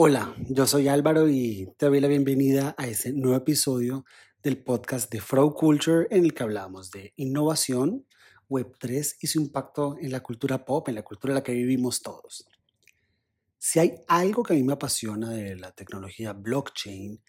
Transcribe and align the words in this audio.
Hola, 0.00 0.32
yo 0.48 0.64
soy 0.64 0.86
Álvaro 0.86 1.28
y 1.28 1.74
te 1.76 1.86
doy 1.86 1.98
la 1.98 2.06
bienvenida 2.06 2.72
a 2.78 2.86
este 2.86 3.12
nuevo 3.12 3.36
episodio 3.36 4.04
del 4.44 4.62
podcast 4.62 5.10
de 5.10 5.20
Flow 5.20 5.54
Culture 5.54 6.06
en 6.12 6.22
el 6.22 6.34
que 6.34 6.44
hablamos 6.44 6.92
de 6.92 7.14
innovación, 7.16 8.06
Web3 8.48 9.16
y 9.20 9.26
su 9.26 9.40
impacto 9.40 9.96
en 10.00 10.12
la 10.12 10.20
cultura 10.20 10.64
pop, 10.64 10.88
en 10.88 10.94
la 10.94 11.02
cultura 11.02 11.32
en 11.32 11.34
la 11.34 11.42
que 11.42 11.50
vivimos 11.50 12.00
todos. 12.00 12.46
Si 13.58 13.80
hay 13.80 13.96
algo 14.06 14.44
que 14.44 14.52
a 14.52 14.56
mí 14.56 14.62
me 14.62 14.74
apasiona 14.74 15.30
de 15.30 15.56
la 15.56 15.72
tecnología 15.72 16.32
blockchain, 16.32 17.20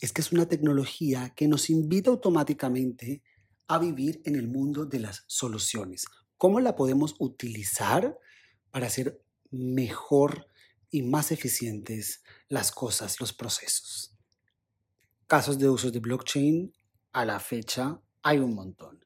es 0.00 0.10
que 0.10 0.22
es 0.22 0.32
una 0.32 0.48
tecnología 0.48 1.34
que 1.36 1.46
nos 1.46 1.68
invita 1.68 2.08
automáticamente 2.08 3.22
a 3.68 3.78
vivir 3.78 4.22
en 4.24 4.36
el 4.36 4.48
mundo 4.48 4.86
de 4.86 5.00
las 5.00 5.24
soluciones. 5.26 6.06
¿Cómo 6.38 6.60
la 6.60 6.76
podemos 6.76 7.14
utilizar 7.18 8.18
para 8.70 8.86
hacer 8.86 9.20
mejor 9.50 10.46
y 10.90 11.02
más 11.02 11.32
eficientes 11.32 12.22
las 12.48 12.72
cosas, 12.72 13.20
los 13.20 13.32
procesos. 13.32 14.16
Casos 15.26 15.58
de 15.58 15.68
usos 15.68 15.92
de 15.92 16.00
blockchain 16.00 16.72
a 17.12 17.24
la 17.24 17.40
fecha 17.40 18.00
hay 18.22 18.38
un 18.38 18.54
montón. 18.54 19.04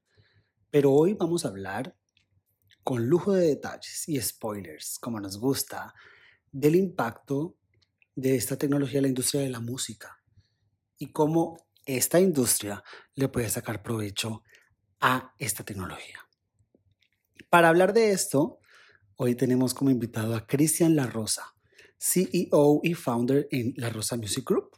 Pero 0.70 0.92
hoy 0.92 1.14
vamos 1.14 1.44
a 1.44 1.48
hablar 1.48 1.96
con 2.82 3.06
lujo 3.06 3.32
de 3.32 3.46
detalles 3.46 4.08
y 4.08 4.20
spoilers, 4.20 4.98
como 4.98 5.20
nos 5.20 5.38
gusta, 5.38 5.94
del 6.52 6.76
impacto 6.76 7.56
de 8.14 8.36
esta 8.36 8.56
tecnología 8.56 8.98
en 8.98 9.02
la 9.02 9.08
industria 9.08 9.42
de 9.42 9.50
la 9.50 9.60
música 9.60 10.20
y 10.98 11.12
cómo 11.12 11.56
esta 11.86 12.20
industria 12.20 12.82
le 13.14 13.28
puede 13.28 13.48
sacar 13.48 13.82
provecho 13.82 14.42
a 15.00 15.34
esta 15.38 15.64
tecnología. 15.64 16.18
Para 17.48 17.68
hablar 17.68 17.92
de 17.92 18.10
esto, 18.10 18.60
hoy 19.16 19.34
tenemos 19.34 19.74
como 19.74 19.90
invitado 19.90 20.34
a 20.34 20.46
Cristian 20.46 20.94
La 20.94 21.06
Rosa, 21.06 21.54
CEO 22.02 22.80
y 22.82 22.94
founder 22.94 23.46
en 23.50 23.74
La 23.76 23.90
Rosa 23.90 24.16
Music 24.16 24.42
Group, 24.48 24.70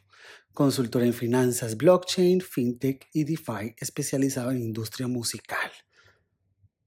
consultor 0.53 1.03
en 1.03 1.13
finanzas, 1.13 1.77
blockchain, 1.77 2.41
fintech 2.41 3.07
y 3.13 3.23
DeFi, 3.23 3.75
especializado 3.79 4.51
en 4.51 4.61
industria 4.61 5.07
musical. 5.07 5.71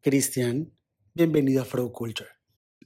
Cristian, 0.02 0.70
bienvenido 1.14 1.62
a 1.62 1.64
Flow 1.64 1.90
Culture. 1.90 2.28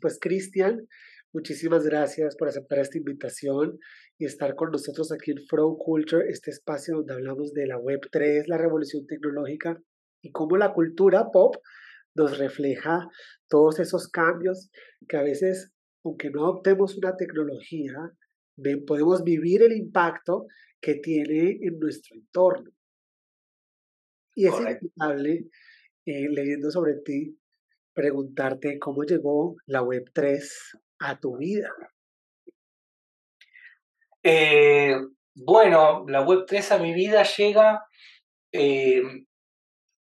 Pues 0.01 0.19
Cristian, 0.21 0.87
muchísimas 1.33 1.85
gracias 1.85 2.37
por 2.37 2.47
aceptar 2.47 2.79
esta 2.79 2.99
invitación 2.99 3.81
y 4.17 4.27
estar 4.27 4.55
con 4.55 4.71
nosotros 4.71 5.11
aquí 5.11 5.33
en 5.33 5.45
Flow 5.49 5.77
Culture, 5.77 6.31
este 6.31 6.53
espacio 6.53 6.99
donde 6.99 7.15
hablamos 7.15 7.53
de 7.53 7.67
la 7.67 7.79
Web3, 7.79 8.45
la 8.47 8.59
revolución 8.59 9.09
tecnológica 9.09 9.77
y 10.23 10.31
cómo 10.31 10.57
la 10.57 10.73
cultura 10.73 11.33
pop 11.33 11.57
nos 12.15 12.39
refleja 12.39 13.09
todos 13.49 13.81
esos 13.81 14.07
cambios 14.07 14.71
que 15.09 15.17
a 15.17 15.23
veces 15.23 15.73
aunque 16.05 16.31
no 16.31 16.45
adoptemos 16.45 16.97
una 16.97 17.17
tecnología, 17.17 18.13
podemos 18.87 19.23
vivir 19.25 19.63
el 19.63 19.73
impacto 19.73 20.47
que 20.81 20.95
tiene 20.97 21.59
en 21.61 21.79
nuestro 21.79 22.17
entorno. 22.17 22.71
Y 24.35 24.47
es 24.47 24.55
inevitable, 24.59 25.47
eh, 26.07 26.29
leyendo 26.31 26.71
sobre 26.71 26.95
ti, 27.05 27.37
preguntarte 27.93 28.79
cómo 28.79 29.03
llegó 29.03 29.57
la 29.67 29.83
Web3 29.83 30.41
a 31.01 31.19
tu 31.19 31.37
vida. 31.37 31.71
Eh, 34.23 34.97
bueno, 35.35 36.05
la 36.09 36.25
Web3 36.25 36.73
a 36.73 36.79
mi 36.79 36.95
vida 36.95 37.25
llega 37.25 37.85
eh, 38.53 39.03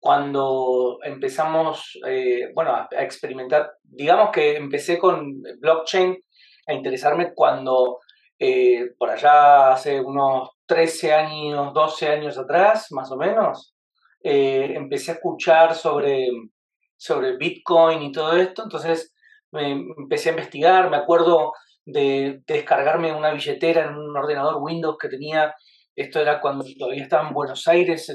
cuando 0.05 0.99
empezamos, 1.03 1.99
eh, 2.07 2.53
bueno, 2.55 2.75
a, 2.75 2.89
experimentar, 3.03 3.73
digamos 3.83 4.33
que 4.33 4.55
empecé 4.55 4.99
con 4.99 5.41
blockchain 5.61 6.15
a 6.67 6.75
interesarme 6.75 7.33
cuando 7.35 8.01
eh, 8.39 8.91
por 8.99 9.09
allá 9.09 9.73
hace 9.73 9.99
unos 9.99 10.51
13 10.67 11.15
años, 11.15 11.73
12 11.73 12.07
años 12.07 12.37
atrás, 12.37 12.89
más 12.91 13.11
o 13.13 13.17
menos, 13.17 13.75
eh, 14.23 14.75
empecé 14.75 15.13
a 15.13 15.15
escuchar 15.15 15.75
sobre, 15.75 16.29
sobre 16.99 17.39
Bitcoin 17.39 18.03
y 18.03 18.13
todo 18.13 18.37
esto, 18.37 18.65
entonces 18.65 19.15
me 19.53 19.71
empecé 19.71 20.29
a 20.29 20.33
investigar, 20.33 20.91
me 20.91 20.99
acuerdo 20.99 21.55
de, 21.87 22.43
descargarme 22.47 23.11
una 23.11 23.33
billetera 23.33 23.87
en 23.87 23.97
un 23.97 24.15
ordenador 24.15 24.59
Windows 24.61 24.99
que 25.01 25.09
tenía, 25.09 25.55
esto 25.97 26.21
era 26.21 26.43
cuando 26.43 26.67
todavía 26.79 27.05
estaba 27.05 27.27
en 27.27 27.33
Buenos 27.33 27.67
Aires, 27.67 28.15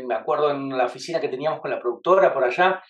me 0.00 0.14
acuerdo 0.14 0.50
en 0.50 0.70
la 0.76 0.86
oficina 0.86 1.20
que 1.20 1.28
teníamos 1.28 1.60
con 1.60 1.70
la 1.70 1.80
productora 1.80 2.32
por 2.32 2.44
allá, 2.44 2.82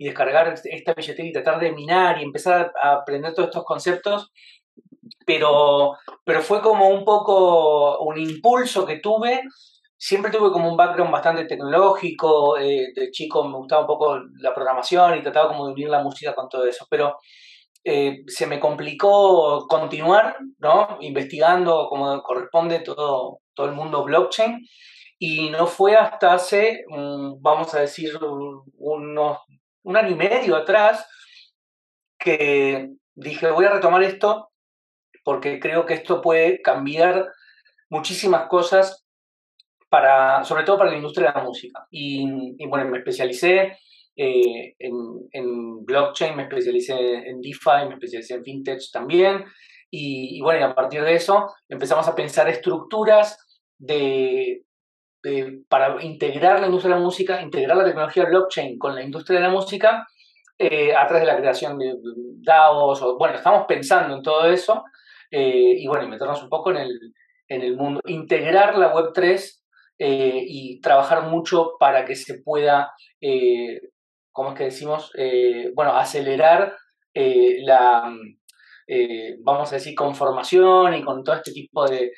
y 0.00 0.06
descargar 0.06 0.54
esta 0.64 0.94
billetera 0.94 1.28
y 1.28 1.32
tratar 1.32 1.60
de 1.60 1.72
minar 1.72 2.18
y 2.18 2.24
empezar 2.24 2.72
a 2.82 2.92
aprender 2.94 3.34
todos 3.34 3.50
estos 3.50 3.64
conceptos, 3.64 4.32
pero, 5.26 5.92
pero 6.24 6.40
fue 6.40 6.62
como 6.62 6.88
un 6.88 7.04
poco 7.04 7.98
un 7.98 8.18
impulso 8.18 8.86
que 8.86 8.96
tuve. 9.00 9.42
Siempre 9.98 10.30
tuve 10.30 10.52
como 10.52 10.70
un 10.70 10.76
background 10.78 11.12
bastante 11.12 11.44
tecnológico, 11.44 12.56
eh, 12.56 12.92
de 12.96 13.10
chico 13.10 13.46
me 13.46 13.58
gustaba 13.58 13.82
un 13.82 13.86
poco 13.88 14.18
la 14.38 14.54
programación 14.54 15.18
y 15.18 15.22
trataba 15.22 15.48
como 15.48 15.66
de 15.66 15.74
unir 15.74 15.90
la 15.90 16.02
música 16.02 16.34
con 16.34 16.48
todo 16.48 16.64
eso, 16.64 16.86
pero 16.88 17.18
eh, 17.84 18.22
se 18.26 18.46
me 18.46 18.58
complicó 18.58 19.66
continuar, 19.68 20.38
¿no? 20.60 20.96
Investigando 21.00 21.88
como 21.90 22.22
corresponde 22.22 22.80
todo, 22.80 23.40
todo 23.52 23.66
el 23.66 23.72
mundo 23.72 24.02
blockchain 24.02 24.66
y 25.22 25.50
no 25.50 25.66
fue 25.66 25.96
hasta 25.96 26.32
hace, 26.32 26.82
vamos 26.88 27.74
a 27.74 27.80
decir, 27.80 28.18
unos, 28.78 29.38
un 29.82 29.96
año 29.98 30.12
y 30.12 30.14
medio 30.14 30.56
atrás 30.56 31.06
que 32.18 32.88
dije, 33.14 33.50
voy 33.50 33.66
a 33.66 33.72
retomar 33.72 34.02
esto 34.02 34.50
porque 35.22 35.60
creo 35.60 35.84
que 35.84 35.92
esto 35.92 36.22
puede 36.22 36.62
cambiar 36.62 37.28
muchísimas 37.90 38.48
cosas 38.48 39.04
para, 39.90 40.42
sobre 40.42 40.64
todo 40.64 40.78
para 40.78 40.90
la 40.90 40.96
industria 40.96 41.28
de 41.28 41.38
la 41.38 41.44
música. 41.44 41.86
Y, 41.90 42.26
bueno, 42.66 42.88
me 42.88 42.98
especialicé 42.98 43.76
eh, 44.16 44.74
en, 44.78 44.94
en, 45.32 45.84
blockchain, 45.84 46.34
me 46.34 46.44
especialicé 46.44 46.94
en 46.94 47.42
DeFi, 47.42 47.88
me 47.88 47.94
especialicé 47.94 48.34
en 48.36 48.44
fintech 48.44 48.80
también. 48.90 49.44
Y, 49.90 50.38
y 50.38 50.40
bueno, 50.40 50.60
y 50.60 50.62
a 50.62 50.74
partir 50.74 51.02
de 51.02 51.14
eso 51.14 51.52
empezamos 51.68 52.08
a 52.08 52.14
pensar 52.14 52.48
estructuras 52.48 53.36
de, 53.76 54.64
para 55.68 56.02
integrar 56.02 56.60
la 56.60 56.66
industria 56.66 56.94
de 56.94 57.00
la 57.00 57.04
música, 57.04 57.42
integrar 57.42 57.76
la 57.76 57.84
tecnología 57.84 58.24
blockchain 58.24 58.78
con 58.78 58.94
la 58.94 59.02
industria 59.02 59.38
de 59.38 59.46
la 59.46 59.52
música 59.52 60.06
eh, 60.58 60.94
a 60.94 61.06
través 61.06 61.26
de 61.26 61.32
la 61.32 61.38
creación 61.38 61.78
de 61.78 61.94
DAOs. 62.42 63.02
O, 63.02 63.18
bueno, 63.18 63.36
estamos 63.36 63.66
pensando 63.66 64.16
en 64.16 64.22
todo 64.22 64.46
eso 64.46 64.84
eh, 65.30 65.74
y 65.76 65.86
bueno, 65.86 66.04
y 66.04 66.08
meternos 66.08 66.42
un 66.42 66.48
poco 66.48 66.70
en 66.70 66.78
el, 66.78 66.98
en 67.48 67.62
el 67.62 67.76
mundo, 67.76 68.00
integrar 68.06 68.76
la 68.78 68.92
Web3 68.92 69.60
eh, 69.98 70.44
y 70.46 70.80
trabajar 70.80 71.24
mucho 71.28 71.72
para 71.78 72.04
que 72.04 72.14
se 72.14 72.42
pueda, 72.42 72.92
¿cómo 74.32 74.50
es 74.50 74.58
que 74.58 74.64
decimos? 74.64 75.12
bueno, 75.74 75.94
acelerar 75.94 76.76
la, 77.14 78.14
vamos 79.42 79.72
a 79.72 79.74
decir, 79.74 79.94
conformación 79.94 80.94
y 80.94 81.02
con 81.02 81.22
todo 81.22 81.36
este 81.36 81.52
tipo 81.52 81.86
de 81.86 82.12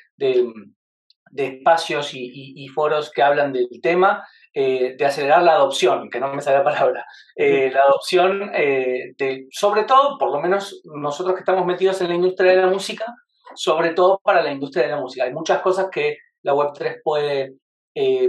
espacios 1.37 2.11
y, 2.13 2.69
foros 2.69 3.11
que 3.11 3.23
hablan 3.23 3.53
del 3.53 3.69
tema, 3.83 4.27
eh, 4.55 4.95
de 4.99 5.05
acelerar 5.05 5.43
la 5.43 5.55
adopción, 5.55 6.11
que 6.11 6.21
no 6.21 6.33
me 6.35 6.43
sale 6.43 6.59
la 6.59 6.65
palabra, 6.65 7.07
eh, 7.37 7.71
la 7.73 7.83
adopción 7.83 8.51
eh, 8.55 9.15
de, 9.17 9.47
sobre 9.51 9.85
todo, 9.85 10.19
por 10.19 10.31
lo 10.31 10.41
menos 10.41 10.83
nosotros 10.85 11.35
que 11.35 11.41
estamos 11.41 11.65
metidos 11.65 12.01
en 12.01 12.09
la 12.09 12.15
industria 12.15 12.53
de 12.53 12.59
la 12.59 12.67
música, 12.67 13.07
sobre 13.55 13.91
todo 13.91 14.21
para 14.23 14.43
la 14.43 14.53
industria 14.53 14.85
de 14.85 14.91
la 14.91 15.01
música. 15.01 15.25
Hay 15.25 15.33
muchas 15.33 15.61
cosas 15.63 15.89
que 15.91 16.19
la 16.43 16.55
Web3 16.55 17.01
puede, 17.03 17.55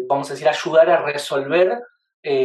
vamos 0.08 0.30
a 0.30 0.34
decir, 0.34 0.48
ayudar 0.48 0.90
a 0.90 1.04
resolver, 1.04 1.80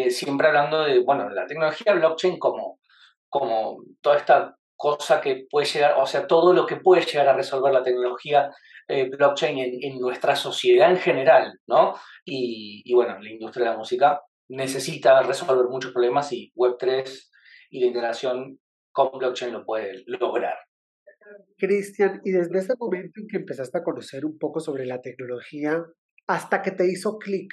siempre 0.08 0.48
hablando 0.48 0.82
de, 0.84 1.00
bueno, 1.00 1.28
de 1.28 1.34
la 1.34 1.46
tecnología 1.46 1.92
blockchain 1.94 2.38
como, 2.38 2.80
como 3.28 3.78
toda 4.00 4.16
esta 4.16 4.58
cosa 4.78 5.20
que 5.20 5.46
puede 5.50 5.66
llegar, 5.66 5.94
o 5.98 6.06
sea, 6.06 6.26
todo 6.26 6.52
lo 6.52 6.64
que 6.64 6.76
puede 6.76 7.04
llegar 7.04 7.28
a 7.28 7.36
resolver 7.36 7.72
la 7.72 7.82
tecnología 7.82 8.50
eh, 8.86 9.10
blockchain 9.10 9.58
en, 9.82 9.98
nuestra 9.98 10.36
sociedad 10.36 10.90
en 10.90 10.98
general, 10.98 11.58
¿no? 11.66 11.96
Y, 12.25 12.90
bueno, 12.94 13.19
la 13.19 13.28
industria 13.28 13.66
de 13.66 13.70
la 13.72 13.76
música 13.76 14.22
necesita 14.48 15.20
resolver 15.22 15.66
muchos 15.69 15.92
problemas 15.92 16.32
y 16.32 16.52
Web3 16.54 17.28
y 17.70 17.80
la 17.80 17.86
integración 17.86 18.60
con 18.92 19.19
blockchain 19.19 19.52
lo 19.52 19.64
puede 19.64 20.04
lograr. 20.06 20.56
Cristian, 21.58 22.20
y 22.24 22.31
desde 22.31 22.60
ese 22.60 22.74
momento 22.78 23.20
en 23.20 23.26
que 23.26 23.38
empezaste 23.38 23.78
a 23.78 23.82
conocer 23.82 24.24
un 24.24 24.38
poco 24.38 24.60
sobre 24.60 24.86
la 24.86 25.00
tecnología, 25.00 25.84
hasta 26.28 26.62
que 26.62 26.70
te 26.70 26.86
hizo 26.86 27.19
clic 27.19 27.52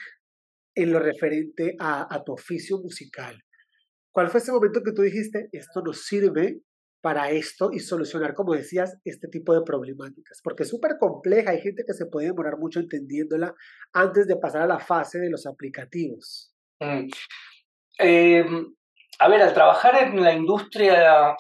en 0.75 0.93
lo 0.93 0.99
referente 0.99 1.75
a, 1.79 2.13
a 2.13 2.23
tu 2.23 2.33
oficio 2.33 2.77
musical, 2.77 3.41
¿cuál 4.11 4.29
fue 4.29 4.41
ese 4.41 4.51
momento 4.51 4.83
que 4.83 4.91
tú 4.91 5.01
dijiste, 5.01 5.49
esto 5.51 5.81
nos 5.81 6.05
sirve 6.05 6.61
para 7.05 7.29
esto 7.29 7.69
y 7.71 7.77
solucionar, 7.77 8.33
como 8.33 8.55
decías, 8.55 8.97
este 9.05 9.27
tipo 9.27 9.53
de 9.53 9.61
problemáticas, 9.61 10.41
porque 10.43 10.63
es 10.63 10.69
súper 10.69 10.93
compleja, 10.99 11.51
hay 11.51 11.61
gente 11.61 11.83
que 11.85 11.93
se 11.93 12.07
puede 12.07 12.29
demorar 12.29 12.57
mucho 12.57 12.79
entendiéndola 12.79 13.53
antes 13.93 14.25
de 14.25 14.37
pasar 14.37 14.63
a 14.63 14.65
la 14.65 14.79
fase 14.79 15.19
de 15.19 15.29
los 15.29 15.45
aplicativos. 15.45 16.51
Mm. 16.79 17.07
Em, 17.99 18.73
a 19.19 19.29
ver, 19.29 19.39
al 19.43 19.53
trabajar 19.53 20.01
en 20.01 20.19
la 20.19 20.33
industria 20.33 21.37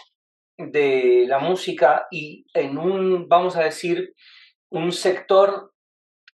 de 0.55 1.25
la 1.27 1.39
música 1.39 2.05
y 2.11 2.45
en 2.53 2.77
un, 2.77 3.27
vamos 3.27 3.55
a 3.55 3.63
decir, 3.63 4.13
un 4.69 4.91
sector 4.91 5.71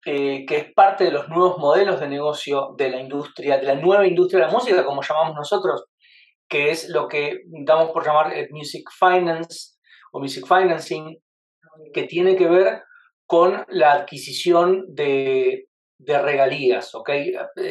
eh, 0.08 0.44
que 0.48 0.58
es 0.58 0.74
parte 0.74 1.04
de 1.04 1.12
los 1.12 1.30
nuevos 1.30 1.60
modelos 1.60 2.00
de 2.00 2.08
negocio 2.08 2.74
de 2.80 2.90
la 2.90 3.00
industria, 3.00 3.60
de 3.60 3.68
la 3.68 3.76
nueva 3.76 4.08
industria 4.08 4.40
de 4.40 4.48
la 4.48 4.52
música, 4.52 4.84
como 4.84 5.04
llamamos 5.04 5.36
nosotros, 5.36 5.86
que 6.50 6.72
es 6.72 6.90
lo 6.90 7.07
que 7.07 7.44
damos 7.46 7.92
por 7.92 8.06
llamar 8.06 8.34
music 8.50 8.90
finance 8.92 9.78
o 10.12 10.19
music 10.19 10.46
financing, 10.48 11.18
que 11.94 12.04
tiene 12.04 12.36
que 12.36 12.48
ver 12.48 12.81
con 13.25 13.63
la 13.69 13.94
adquisición 13.94 14.86
de, 14.90 15.68
regalías, 16.00 16.96
¿ok? 16.96 17.10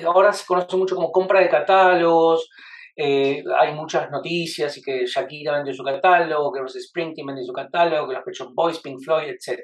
Ahora 0.04 0.32
se 0.32 0.46
conoce 0.46 0.76
mucho 0.76 0.94
como 0.94 1.10
compra 1.10 1.40
de 1.40 1.48
catálogos, 1.48 2.48
eh, 2.94 3.42
hay 3.58 3.74
muchas 3.74 4.10
noticias 4.10 4.76
y 4.76 4.82
que 4.82 5.06
Shakira 5.06 5.56
vendió 5.56 5.72
su 5.72 5.84
catálogo, 5.84 6.52
que 6.52 6.60
Bruce 6.60 6.80
Springsteen 6.80 7.26
vendió 7.26 7.44
su 7.44 7.52
catálogo, 7.52 8.08
que 8.08 8.14
los 8.14 8.24
Pet 8.24 8.48
Boys, 8.54 8.80
Pink 8.80 9.00
Floyd, 9.02 9.28
etc. 9.28 9.60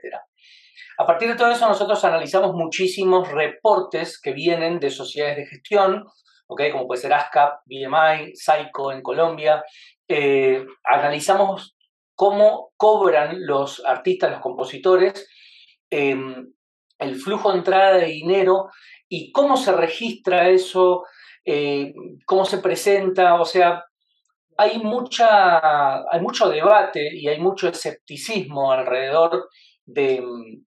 A 0.98 1.06
partir 1.06 1.28
de 1.28 1.34
todo 1.34 1.50
eso 1.50 1.68
nosotros 1.68 2.04
analizamos 2.04 2.54
muchísimos 2.54 3.30
reportes 3.30 4.20
que 4.20 4.32
vienen 4.32 4.78
de 4.78 4.90
sociedades 4.90 5.36
de 5.36 5.46
gestión, 5.46 6.04
¿okay? 6.46 6.70
como 6.70 6.86
puede 6.86 7.00
ser 7.00 7.12
ASCAP, 7.12 7.60
BMI, 7.66 8.34
Psycho 8.34 8.92
en 8.92 9.02
Colombia. 9.02 9.62
Eh, 10.08 10.64
analizamos 10.84 11.76
cómo 12.14 12.72
cobran 12.76 13.46
los 13.46 13.84
artistas, 13.84 14.30
los 14.30 14.40
compositores, 14.40 15.28
em, 15.90 16.52
el 16.98 17.16
flujo 17.16 17.50
de 17.50 17.58
entrada 17.58 17.94
de 17.98 18.06
dinero 18.06 18.68
y 19.08 19.32
cómo 19.32 19.56
se 19.56 19.72
registra 19.72 20.48
eso, 20.48 21.04
eh, 21.44 21.92
cómo 22.26 22.44
se 22.44 22.58
presenta, 22.58 23.40
o 23.40 23.44
sea, 23.44 23.84
hay, 24.56 24.78
mucha, 24.78 25.98
hay 26.10 26.20
mucho 26.20 26.48
debate 26.48 27.10
y 27.12 27.28
hay 27.28 27.40
mucho 27.40 27.68
escepticismo 27.68 28.72
alrededor 28.72 29.48
de, 29.84 30.22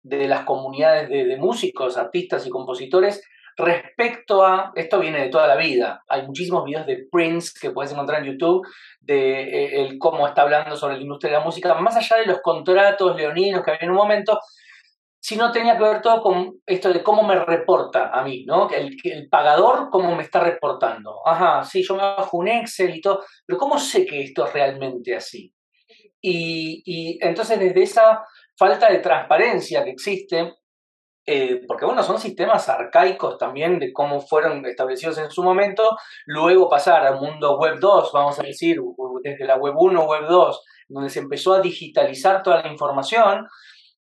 las 0.03 0.45
comunidades 0.45 1.09
de, 1.09 1.37
músicos, 1.37 1.97
artistas 1.97 2.47
y 2.47 2.49
compositores 2.49 3.21
respecto 3.57 4.45
a, 4.45 4.71
esto 4.75 4.99
viene 4.99 5.21
de 5.21 5.29
toda 5.29 5.47
la 5.47 5.55
vida, 5.55 6.03
hay 6.07 6.25
muchísimos 6.25 6.65
videos 6.65 6.85
de 6.85 7.07
Prince 7.11 7.51
que 7.59 7.71
puedes 7.71 7.91
encontrar 7.91 8.21
en 8.21 8.31
YouTube, 8.31 8.65
de 8.99 9.41
eh, 9.41 9.81
el 9.81 9.97
cómo 9.97 10.27
está 10.27 10.43
hablando 10.43 10.75
sobre 10.75 10.95
la 10.95 11.01
industria 11.01 11.31
de 11.31 11.37
la 11.39 11.43
música, 11.43 11.73
más 11.75 11.95
allá 11.95 12.17
de 12.17 12.25
los 12.25 12.41
contratos 12.41 13.15
leoninos 13.15 13.63
que 13.63 13.71
había 13.71 13.83
en 13.83 13.91
un 13.91 13.97
momento, 13.97 14.39
sino 15.19 15.51
tenía 15.51 15.77
que 15.77 15.83
ver 15.83 16.01
todo 16.01 16.21
con 16.21 16.59
esto 16.65 16.91
de 16.91 17.01
cómo 17.01 17.23
me 17.23 17.35
reporta 17.35 18.09
a 18.09 18.23
mí, 18.23 18.43
¿no? 18.45 18.69
El, 18.69 18.97
el 19.05 19.29
pagador, 19.29 19.89
cómo 19.89 20.15
me 20.15 20.23
está 20.23 20.41
reportando. 20.41 21.25
Ajá, 21.25 21.63
sí, 21.63 21.81
yo 21.81 21.95
me 21.95 22.01
bajo 22.01 22.37
un 22.37 22.49
Excel 22.49 22.93
y 22.93 22.99
todo, 22.99 23.23
pero 23.45 23.57
¿cómo 23.57 23.79
sé 23.79 24.05
que 24.05 24.21
esto 24.21 24.45
es 24.45 24.51
realmente 24.51 25.15
así? 25.15 25.53
Y, 26.19 26.83
y 26.85 27.19
entonces 27.21 27.57
desde 27.57 27.83
esa 27.83 28.25
falta 28.57 28.91
de 28.91 28.99
transparencia 28.99 29.83
que 29.83 29.91
existe, 29.91 30.55
eh, 31.25 31.61
porque 31.67 31.85
bueno, 31.85 32.03
son 32.03 32.19
sistemas 32.19 32.67
arcaicos 32.67 33.37
también 33.37 33.79
de 33.79 33.93
cómo 33.93 34.19
fueron 34.19 34.65
establecidos 34.65 35.17
en 35.17 35.31
su 35.31 35.43
momento, 35.43 35.97
luego 36.25 36.69
pasar 36.69 37.05
al 37.05 37.19
mundo 37.19 37.57
web 37.57 37.79
2, 37.79 38.11
vamos 38.11 38.39
a 38.39 38.43
decir, 38.43 38.77
desde 39.23 39.45
la 39.45 39.55
web 39.55 39.73
1, 39.77 40.05
web 40.05 40.25
2, 40.27 40.61
donde 40.89 41.09
se 41.09 41.19
empezó 41.19 41.53
a 41.53 41.61
digitalizar 41.61 42.43
toda 42.43 42.61
la 42.61 42.67
información, 42.69 43.47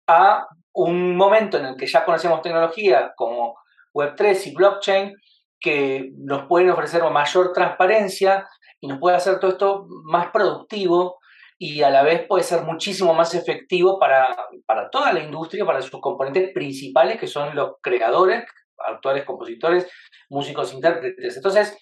a 0.08 0.48
un 0.74 1.16
momento 1.16 1.58
en 1.58 1.66
el 1.66 1.76
que 1.76 1.86
ya 1.86 2.04
conocemos 2.06 2.42
tecnologías 2.42 3.12
como 3.16 3.56
Web3 3.94 4.48
y 4.48 4.56
blockchain 4.56 5.16
que 5.60 6.10
nos 6.18 6.48
pueden 6.48 6.72
ofrecer 6.72 7.04
mayor 7.04 7.54
transparencia 7.54 8.48
y 8.80 8.88
nos 8.88 9.00
puede 9.00 9.18
hacer 9.18 9.40
todo 9.40 9.52
esto 9.52 9.86
más 10.06 10.32
productivo 10.32 11.20
y 11.64 11.84
a 11.84 11.92
la 11.92 12.02
vez 12.02 12.26
puede 12.28 12.44
ser 12.44 12.64
muchísimo 12.64 13.14
más 13.14 13.36
efectivo 13.36 14.00
para, 14.00 14.36
para 14.66 14.90
toda 14.90 15.14
la 15.14 15.20
industria, 15.20 15.64
para 15.64 15.80
sus 15.84 16.02
componentes 16.02 16.52
principales 16.54 17.20
que 17.20 17.28
son 17.28 17.56
los 17.56 17.74
creadores, 17.84 18.46
actores, 18.80 19.26
compositores, 19.26 19.88
músicos, 20.28 20.74
intérpretes. 20.74 21.38
Entonces, 21.38 21.78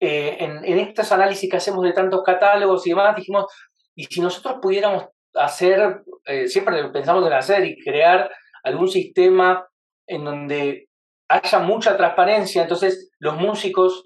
eh, 0.00 0.36
en, 0.40 0.78
estos 0.80 1.12
análisis 1.12 1.48
que 1.48 1.58
hacemos 1.58 1.84
de 1.84 1.92
tantos 1.92 2.24
catálogos 2.24 2.84
y 2.84 2.90
demás, 2.90 3.14
dijimos, 3.14 3.44
y 3.94 4.06
si 4.06 4.20
nosotros 4.20 4.56
pudiéramos 4.60 5.04
hacer, 5.34 6.02
eh, 6.24 6.48
siempre 6.48 6.82
pensamos 6.88 7.24
en 7.24 7.32
hacer 7.32 7.64
y 7.64 7.80
crear 7.80 8.32
algún 8.64 8.88
sistema 8.88 9.64
en 10.08 10.24
donde 10.24 10.88
haya 11.28 11.60
mucha 11.60 11.96
transparencia, 11.96 12.62
entonces 12.62 13.12
los 13.20 13.36
músicos 13.36 14.02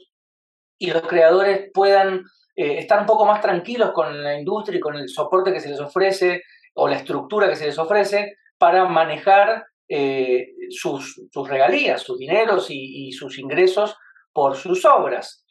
y 0.78 0.90
los 0.90 1.00
creadores 1.00 1.70
puedan 1.72 2.24
eh, 2.56 2.78
estar 2.78 3.00
un 3.00 3.06
poco 3.06 3.26
más 3.26 3.40
tranquilos 3.40 3.92
con 3.92 4.22
la 4.22 4.38
industria 4.38 4.78
y 4.78 4.80
con 4.80 4.96
el 4.96 5.08
soporte 5.08 5.52
que 5.52 5.60
se 5.60 5.70
les 5.70 5.80
ofrece 5.80 6.42
o 6.74 6.88
la 6.88 6.96
estructura 6.96 7.48
que 7.48 7.56
se 7.56 7.66
les 7.66 7.78
ofrece 7.78 8.36
para 8.58 8.86
manejar 8.86 9.66
eh, 9.88 10.48
sus, 10.70 11.20
regalías, 11.34 12.02
sus 12.02 12.18
dineros 12.18 12.66
y, 12.70 13.12
sus 13.12 13.38
ingresos 13.38 13.96
por 14.32 14.56
sus 14.56 14.84
obras. 14.84 15.44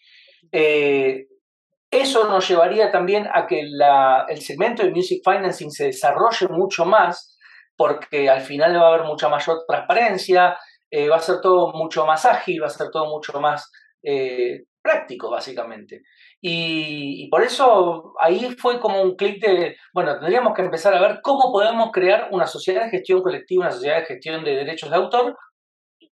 Eso 1.93 2.27
nos 2.27 2.49
llevaría 2.49 2.91
también 2.91 3.27
a 3.31 3.45
que 3.45 3.61
el 3.61 4.41
segmento 4.41 4.81
de 4.81 4.89
Music 4.89 5.21
Financing 5.23 5.69
se 5.69 5.85
desarrolle 5.85 6.47
mucho 6.49 6.85
más, 6.85 7.37
porque 7.77 8.31
al 8.31 8.41
final 8.41 8.75
va 8.75 8.87
a 8.87 8.93
haber 8.95 9.05
mucha 9.05 9.29
mayor 9.29 9.63
transparencia, 9.67 10.57
eh, 10.89 11.07
va 11.07 11.17
a 11.17 11.19
ser 11.19 11.39
todo 11.39 11.71
mucho 11.71 12.03
más 12.07 12.25
ágil, 12.25 12.63
va 12.63 12.65
a 12.65 12.71
ser 12.71 12.89
todo 12.91 13.05
mucho 13.11 13.39
más 13.39 13.71
eh, 14.01 14.63
práctico, 14.81 15.29
básicamente. 15.29 16.01
Y, 16.45 17.29
por 17.29 17.41
eso 17.41 18.15
ahí 18.19 18.53
fue 18.59 18.81
como 18.81 19.01
un 19.01 19.15
clic 19.15 19.41
de, 19.41 19.77
bueno, 19.93 20.19
tendríamos 20.19 20.53
que 20.53 20.61
empezar 20.61 20.93
a 20.93 20.99
ver 20.99 21.21
cómo 21.23 21.53
podemos 21.53 21.89
crear 21.93 22.27
una 22.31 22.47
sociedad 22.47 22.83
de 22.83 22.89
gestión 22.89 23.21
colectiva, 23.21 23.63
una 23.63 23.71
sociedad 23.71 23.99
de 23.99 24.05
gestión 24.07 24.43
de 24.43 24.53
derechos 24.53 24.89
de 24.89 24.97
autor 24.97 25.37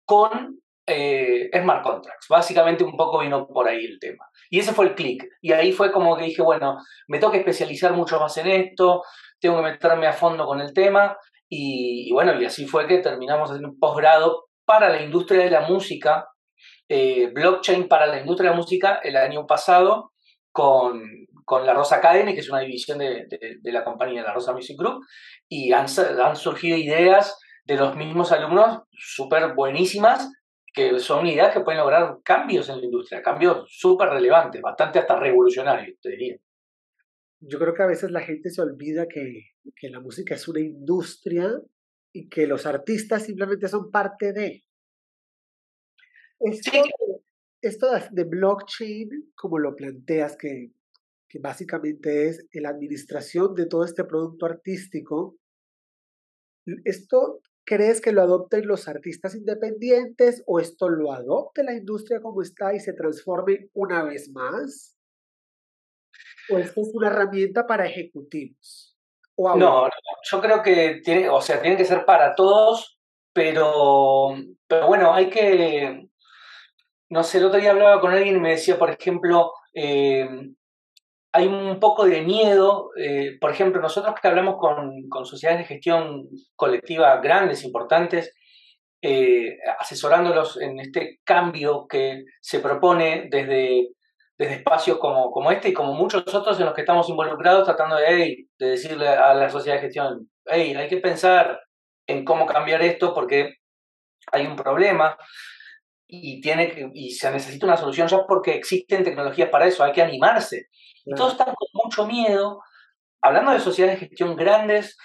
con 0.06 0.58
eh, 0.86 1.50
smart 1.52 1.82
contracts. 1.82 2.28
Básicamente 2.30 2.82
un 2.82 2.96
poco 2.96 3.18
vino 3.18 3.46
por 3.46 3.68
ahí 3.68 3.84
el 3.84 3.98
tema. 4.00 4.24
Y 4.48 4.60
ese 4.60 4.72
fue 4.72 4.86
el 4.86 4.94
clic. 4.94 5.22
Y 5.42 5.52
ahí 5.52 5.70
fue 5.70 5.92
como 5.92 6.16
que 6.16 6.24
dije, 6.24 6.40
bueno, 6.40 6.78
me 7.08 7.20
que 7.20 7.36
especializar 7.36 7.92
mucho 7.92 8.18
más 8.18 8.34
en 8.38 8.46
esto, 8.46 9.02
tengo 9.38 9.56
que 9.56 9.70
meterme 9.70 10.06
a 10.06 10.14
fondo 10.14 10.46
con 10.46 10.62
el 10.62 10.72
tema. 10.72 11.14
Y, 11.46 12.10
bueno, 12.10 12.40
y 12.40 12.46
así 12.46 12.66
fue 12.66 12.86
que 12.86 13.00
terminamos 13.00 13.50
haciendo 13.50 13.68
un 13.68 13.78
posgrado 13.78 14.46
para 14.64 14.88
la 14.88 15.02
industria 15.02 15.44
de 15.44 15.50
la 15.50 15.60
música, 15.60 16.26
eh, 16.88 17.30
blockchain 17.34 17.86
para 17.86 18.06
la 18.06 18.20
industria 18.20 18.48
de 18.48 18.56
la 18.56 18.62
música 18.62 18.98
el 19.02 19.18
año 19.18 19.46
pasado 19.46 20.11
con, 20.52 21.02
con 21.44 21.66
la 21.66 21.74
Rosa 21.74 21.96
Academy, 21.96 22.34
que 22.34 22.40
es 22.40 22.50
una 22.50 22.60
división 22.60 22.98
de, 22.98 23.26
de, 23.60 23.72
la 23.72 23.84
compañía 23.84 24.22
La 24.22 24.34
Rosa 24.34 24.52
Music 24.52 24.78
Group, 24.78 25.04
y 25.48 25.72
han, 25.72 25.86
han 26.22 26.36
surgido 26.36 26.76
ideas 26.76 27.38
de 27.64 27.76
los 27.76 27.96
mismos 27.96 28.32
alumnos 28.32 28.82
súper 28.92 29.54
buenísimas 29.54 30.30
que 30.72 30.98
son 31.00 31.26
ideas 31.26 31.52
que 31.52 31.60
pueden 31.60 31.80
lograr 31.80 32.18
cambios 32.24 32.68
en 32.68 32.78
la 32.78 32.84
industria, 32.84 33.22
cambios 33.22 33.66
súper 33.68 34.08
relevantes, 34.08 34.62
bastante 34.62 34.98
hasta 34.98 35.18
revolucionarios, 35.18 35.98
te 36.00 36.10
diría. 36.10 36.36
Yo 37.40 37.58
creo 37.58 37.74
que 37.74 37.82
a 37.82 37.86
veces 37.86 38.10
la 38.10 38.20
gente 38.20 38.50
se 38.50 38.62
olvida 38.62 39.06
que, 39.06 39.50
que 39.76 39.90
la 39.90 40.00
música 40.00 40.34
es 40.34 40.48
una 40.48 40.60
industria 40.60 41.50
y 42.12 42.28
que 42.28 42.46
los 42.46 42.66
artistas 42.66 43.24
simplemente 43.24 43.68
son 43.68 43.90
parte 43.90 44.32
de. 44.32 44.64
Esto, 46.40 46.70
esto 47.62 47.86
de 48.10 48.24
blockchain, 48.24 49.32
como 49.34 49.58
lo 49.58 49.74
planteas, 49.74 50.36
que, 50.36 50.72
que 51.28 51.38
básicamente 51.38 52.28
es 52.28 52.46
la 52.52 52.68
administración 52.68 53.54
de 53.54 53.66
todo 53.66 53.84
este 53.84 54.04
producto 54.04 54.46
artístico, 54.46 55.36
esto 56.84 57.40
¿Crees 57.64 58.00
que 58.00 58.10
lo 58.10 58.22
adopten 58.22 58.66
los 58.66 58.88
artistas 58.88 59.36
independientes 59.36 60.42
o 60.46 60.58
esto 60.58 60.88
lo 60.88 61.12
adopte 61.12 61.62
la 61.62 61.74
industria 61.74 62.20
como 62.20 62.42
está 62.42 62.74
y 62.74 62.80
se 62.80 62.92
transforme 62.92 63.68
una 63.72 64.02
vez 64.02 64.30
más? 64.30 64.96
¿O 66.50 66.58
esto 66.58 66.80
es 66.80 66.90
una 66.92 67.06
herramienta 67.06 67.66
para 67.66 67.86
ejecutivos? 67.86 68.96
no, 69.36 69.88
yo 70.30 70.40
creo 70.40 70.62
que 70.62 71.00
tiene, 71.04 71.28
o 71.28 71.40
sea, 71.40 71.62
tiene 71.62 71.76
que 71.76 71.84
ser 71.84 72.04
para 72.04 72.34
todos, 72.34 72.98
pero, 73.32 74.34
pero 74.66 74.86
bueno, 74.88 75.14
hay 75.14 75.30
que, 75.30 76.08
no 77.12 77.22
sé, 77.22 77.38
el 77.38 77.44
otro 77.44 77.60
día 77.60 77.72
hablaba 77.72 78.00
con 78.00 78.14
alguien 78.14 78.36
y 78.36 78.40
me 78.40 78.52
decía, 78.52 78.78
por 78.78 78.88
ejemplo, 78.88 79.52
eh, 79.74 80.26
hay 81.30 81.46
un 81.46 81.78
poco 81.78 82.06
de 82.06 82.22
miedo. 82.22 82.88
Eh, 82.96 83.36
por 83.38 83.50
ejemplo, 83.50 83.82
nosotros 83.82 84.14
que 84.18 84.28
hablamos 84.28 84.56
con, 84.58 85.10
con, 85.10 85.26
sociedades 85.26 85.60
de 85.60 85.74
gestión 85.74 86.26
colectiva 86.56 87.18
grandes, 87.18 87.64
importantes, 87.64 88.34
eh, 89.02 89.58
asesorándolos 89.78 90.58
en 90.58 90.80
este 90.80 91.20
cambio 91.22 91.86
que 91.86 92.24
se 92.40 92.60
propone 92.60 93.28
desde, 93.30 93.88
desde 94.38 94.54
espacios 94.54 94.96
como, 94.96 95.30
como 95.32 95.50
este 95.50 95.68
y 95.68 95.74
como 95.74 95.92
muchos 95.92 96.24
otros 96.34 96.58
en 96.58 96.64
los 96.64 96.74
que 96.74 96.80
estamos 96.80 97.10
involucrados, 97.10 97.66
tratando 97.66 97.96
de, 97.96 98.46
de 98.58 98.66
decirle 98.66 99.08
a 99.08 99.34
la 99.34 99.50
sociedad 99.50 99.76
de 99.76 99.82
gestión, 99.82 100.30
hey, 100.46 100.74
hay 100.74 100.88
que 100.88 100.96
pensar 100.96 101.60
en 102.06 102.24
cómo 102.24 102.46
cambiar 102.46 102.80
esto 102.80 103.12
porque 103.12 103.56
hay 104.32 104.46
un 104.46 104.56
problema 104.56 105.18
y, 106.14 106.42
tiene 106.42 106.90
y 106.92 107.10
se 107.10 107.30
necesita 107.30 107.64
una 107.64 107.76
solución 107.78 108.06
ya 108.06 108.26
porque 108.26 108.54
existen 108.54 109.02
tecnologías 109.02 109.48
para 109.48 109.66
eso, 109.66 109.82
hay 109.82 109.92
que 109.92 110.02
animarse. 110.02 110.68
Todos 111.16 111.32
están 111.32 111.54
con 111.54 111.68
mucho 111.72 112.06
miedo 112.06 112.60
hablando 113.22 113.52
de 113.52 113.60
sociedades 113.60 113.98
de 113.98 114.06
gestión 114.08 114.36
grandes, 114.36 114.98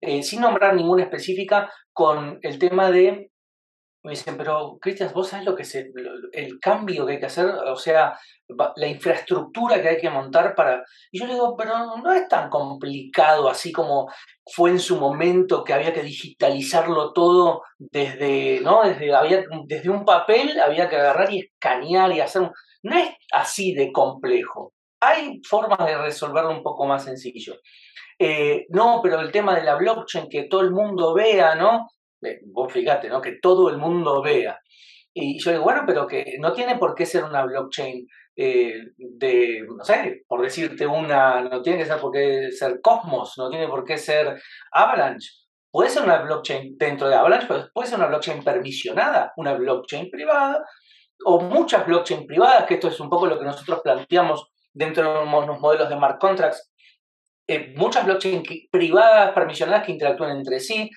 eh, 0.00 0.22
sin 0.22 0.40
nombrar 0.40 0.74
ninguna 0.74 1.02
específica, 1.02 1.72
con 1.92 2.38
el 2.42 2.58
tema 2.58 2.90
de 2.90 3.30
me 4.04 4.10
dicen, 4.10 4.36
pero 4.36 4.78
Cristian, 4.80 5.10
¿vos 5.14 5.28
sabés 5.28 5.46
lo 5.46 5.56
que 5.56 5.62
es 5.62 5.74
el, 5.74 6.58
cambio 6.60 7.06
que 7.06 7.14
hay 7.14 7.18
que 7.18 7.26
hacer? 7.26 7.46
O 7.46 7.76
sea, 7.76 8.18
la 8.76 8.86
infraestructura 8.86 9.80
que 9.80 9.88
hay 9.88 9.96
que 9.98 10.10
montar 10.10 10.54
para... 10.54 10.84
Y 11.10 11.18
yo 11.18 11.26
le 11.26 11.34
digo, 11.34 11.56
pero 11.56 11.96
no 11.96 12.12
es 12.12 12.28
tan 12.28 12.50
complicado 12.50 13.48
así 13.48 13.72
como 13.72 14.08
fue 14.44 14.70
en 14.70 14.78
su 14.78 14.98
momento 14.98 15.64
que 15.64 15.72
había 15.72 15.92
que 15.92 16.02
digitalizarlo 16.02 17.12
todo 17.12 17.62
desde, 17.78 18.60
¿no? 18.60 18.82
Desde, 18.82 19.14
había, 19.14 19.44
desde 19.66 19.88
un 19.88 20.04
papel 20.04 20.60
había 20.60 20.88
que 20.88 20.96
agarrar 20.96 21.32
y 21.32 21.40
escanear 21.40 22.12
y 22.12 22.20
hacer... 22.20 22.50
No 22.82 22.98
es 22.98 23.10
así 23.32 23.72
de 23.72 23.90
complejo. 23.92 24.74
Hay 25.00 25.40
formas 25.48 25.86
de 25.86 25.96
resolverlo 25.96 26.50
un 26.50 26.62
poco 26.62 26.86
más 26.86 27.04
sencillo. 27.04 27.54
Eh, 28.18 28.66
no, 28.68 29.00
pero 29.02 29.20
el 29.20 29.32
tema 29.32 29.56
de 29.56 29.64
la 29.64 29.76
blockchain, 29.76 30.28
que 30.28 30.44
todo 30.44 30.60
el 30.60 30.70
mundo 30.70 31.14
vea, 31.14 31.54
¿no? 31.54 31.88
vos 32.46 32.72
fíjate, 32.72 33.08
¿no? 33.08 33.20
Que 33.20 33.38
todo 33.40 33.68
el 33.68 33.78
mundo 33.78 34.22
vea. 34.22 34.58
Y 35.12 35.38
yo 35.42 35.52
digo, 35.52 35.64
bueno, 35.64 35.82
pero 35.86 36.06
que 36.06 36.36
no 36.40 36.52
tiene 36.52 36.76
por 36.76 36.94
qué 36.94 37.06
ser 37.06 37.24
una 37.24 37.44
blockchain 37.44 38.06
eh, 38.36 38.80
de, 38.96 39.64
no 39.68 39.84
sé, 39.84 40.22
por 40.26 40.42
decirte 40.42 40.86
una, 40.86 41.40
no 41.42 41.62
tiene 41.62 41.78
que 41.78 41.86
ser 41.86 41.98
por 41.98 42.12
qué 42.12 42.50
ser 42.50 42.80
Cosmos, 42.80 43.34
no 43.36 43.48
tiene 43.48 43.68
por 43.68 43.84
qué 43.84 43.96
ser 43.96 44.40
Avalanche. 44.72 45.30
Puede 45.70 45.90
ser 45.90 46.02
una 46.04 46.18
blockchain 46.18 46.76
dentro 46.78 47.08
de 47.08 47.14
Avalanche, 47.14 47.46
pero 47.48 47.68
puede 47.72 47.88
ser 47.88 47.98
una 47.98 48.08
blockchain 48.08 48.44
permisionada, 48.44 49.32
una 49.36 49.54
blockchain 49.54 50.10
privada, 50.10 50.64
o 51.24 51.40
muchas 51.40 51.86
blockchain 51.86 52.26
privadas, 52.26 52.64
que 52.66 52.74
esto 52.74 52.88
es 52.88 53.00
un 53.00 53.08
poco 53.08 53.26
lo 53.26 53.38
que 53.38 53.44
nosotros 53.44 53.80
planteamos 53.82 54.50
dentro 54.72 55.02
de 55.02 55.14
los 55.26 55.60
modelos 55.60 55.88
de 55.88 55.96
smart 55.96 56.20
contracts. 56.20 56.72
Eh, 57.46 57.74
muchas 57.76 58.04
blockchain 58.04 58.42
privadas, 58.70 59.32
permisionadas 59.32 59.84
que 59.84 59.92
interactúan 59.92 60.36
entre 60.36 60.60
sí, 60.60 60.90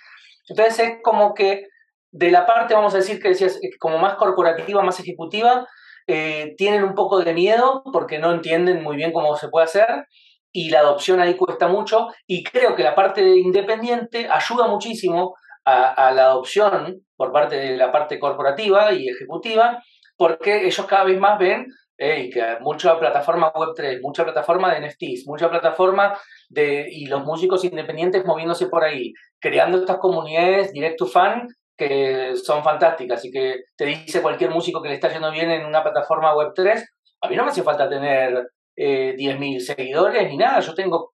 entonces 0.47 0.79
es 0.79 0.93
como 1.03 1.33
que 1.33 1.67
de 2.11 2.31
la 2.31 2.45
parte, 2.45 2.73
vamos 2.73 2.93
a 2.93 2.97
decir 2.97 3.21
que 3.21 3.29
decías, 3.29 3.59
como 3.79 3.97
más 3.97 4.15
corporativa, 4.15 4.81
más 4.81 4.99
ejecutiva, 4.99 5.67
eh, 6.07 6.55
tienen 6.57 6.83
un 6.83 6.95
poco 6.95 7.19
de 7.19 7.33
miedo 7.33 7.83
porque 7.91 8.17
no 8.17 8.31
entienden 8.31 8.81
muy 8.81 8.95
bien 8.95 9.11
cómo 9.11 9.35
se 9.35 9.49
puede 9.49 9.65
hacer 9.65 10.05
y 10.51 10.69
la 10.69 10.79
adopción 10.79 11.19
ahí 11.19 11.35
cuesta 11.35 11.67
mucho 11.67 12.07
y 12.25 12.43
creo 12.43 12.75
que 12.75 12.83
la 12.83 12.95
parte 12.95 13.21
independiente 13.21 14.27
ayuda 14.31 14.67
muchísimo 14.67 15.35
a, 15.65 16.13
la 16.13 16.27
adopción 16.27 17.01
por 17.17 17.33
parte 17.33 17.57
de 17.57 17.75
la 17.75 17.91
parte 17.91 18.19
corporativa 18.19 18.93
y 18.93 19.09
ejecutiva 19.09 19.83
porque 20.15 20.65
ellos 20.65 20.85
cada 20.85 21.03
vez 21.03 21.19
más 21.19 21.37
ven 21.37 21.67
eh, 21.97 22.29
que 22.29 22.57
mucha 22.61 22.97
plataforma 22.97 23.51
Web3, 23.51 23.99
mucha 24.01 24.23
plataforma 24.23 24.73
de 24.73 24.87
NFTs, 24.87 25.27
mucha 25.27 25.49
plataforma 25.49 26.17
de, 26.47 26.87
y 26.89 27.07
los 27.07 27.25
músicos 27.25 27.65
independientes 27.65 28.23
moviéndose 28.23 28.67
por 28.67 28.83
ahí, 28.83 29.11
creando 29.39 29.79
estas 29.79 29.97
comunidades 29.97 30.71
direct 30.71 30.97
to 30.97 31.05
fan 31.05 31.47
que 31.77 32.35
son 32.35 32.63
fantásticas 32.63 33.23
y 33.23 33.31
que 33.31 33.65
te 33.75 33.85
dice 33.85 34.21
cualquier 34.21 34.49
músico 34.49 34.81
que 34.81 34.89
le 34.89 34.95
está 34.95 35.09
yendo 35.09 35.31
bien 35.31 35.51
en 35.51 35.65
una 35.65 35.83
plataforma 35.83 36.33
Web3, 36.33 36.83
a 37.21 37.29
mí 37.29 37.35
no 37.35 37.43
me 37.43 37.51
hace 37.51 37.63
falta 37.63 37.87
tener 37.87 38.49
eh, 38.75 39.15
10.000 39.17 39.59
seguidores 39.59 40.27
ni 40.27 40.37
nada, 40.37 40.59
yo 40.59 40.73
tengo 40.73 41.13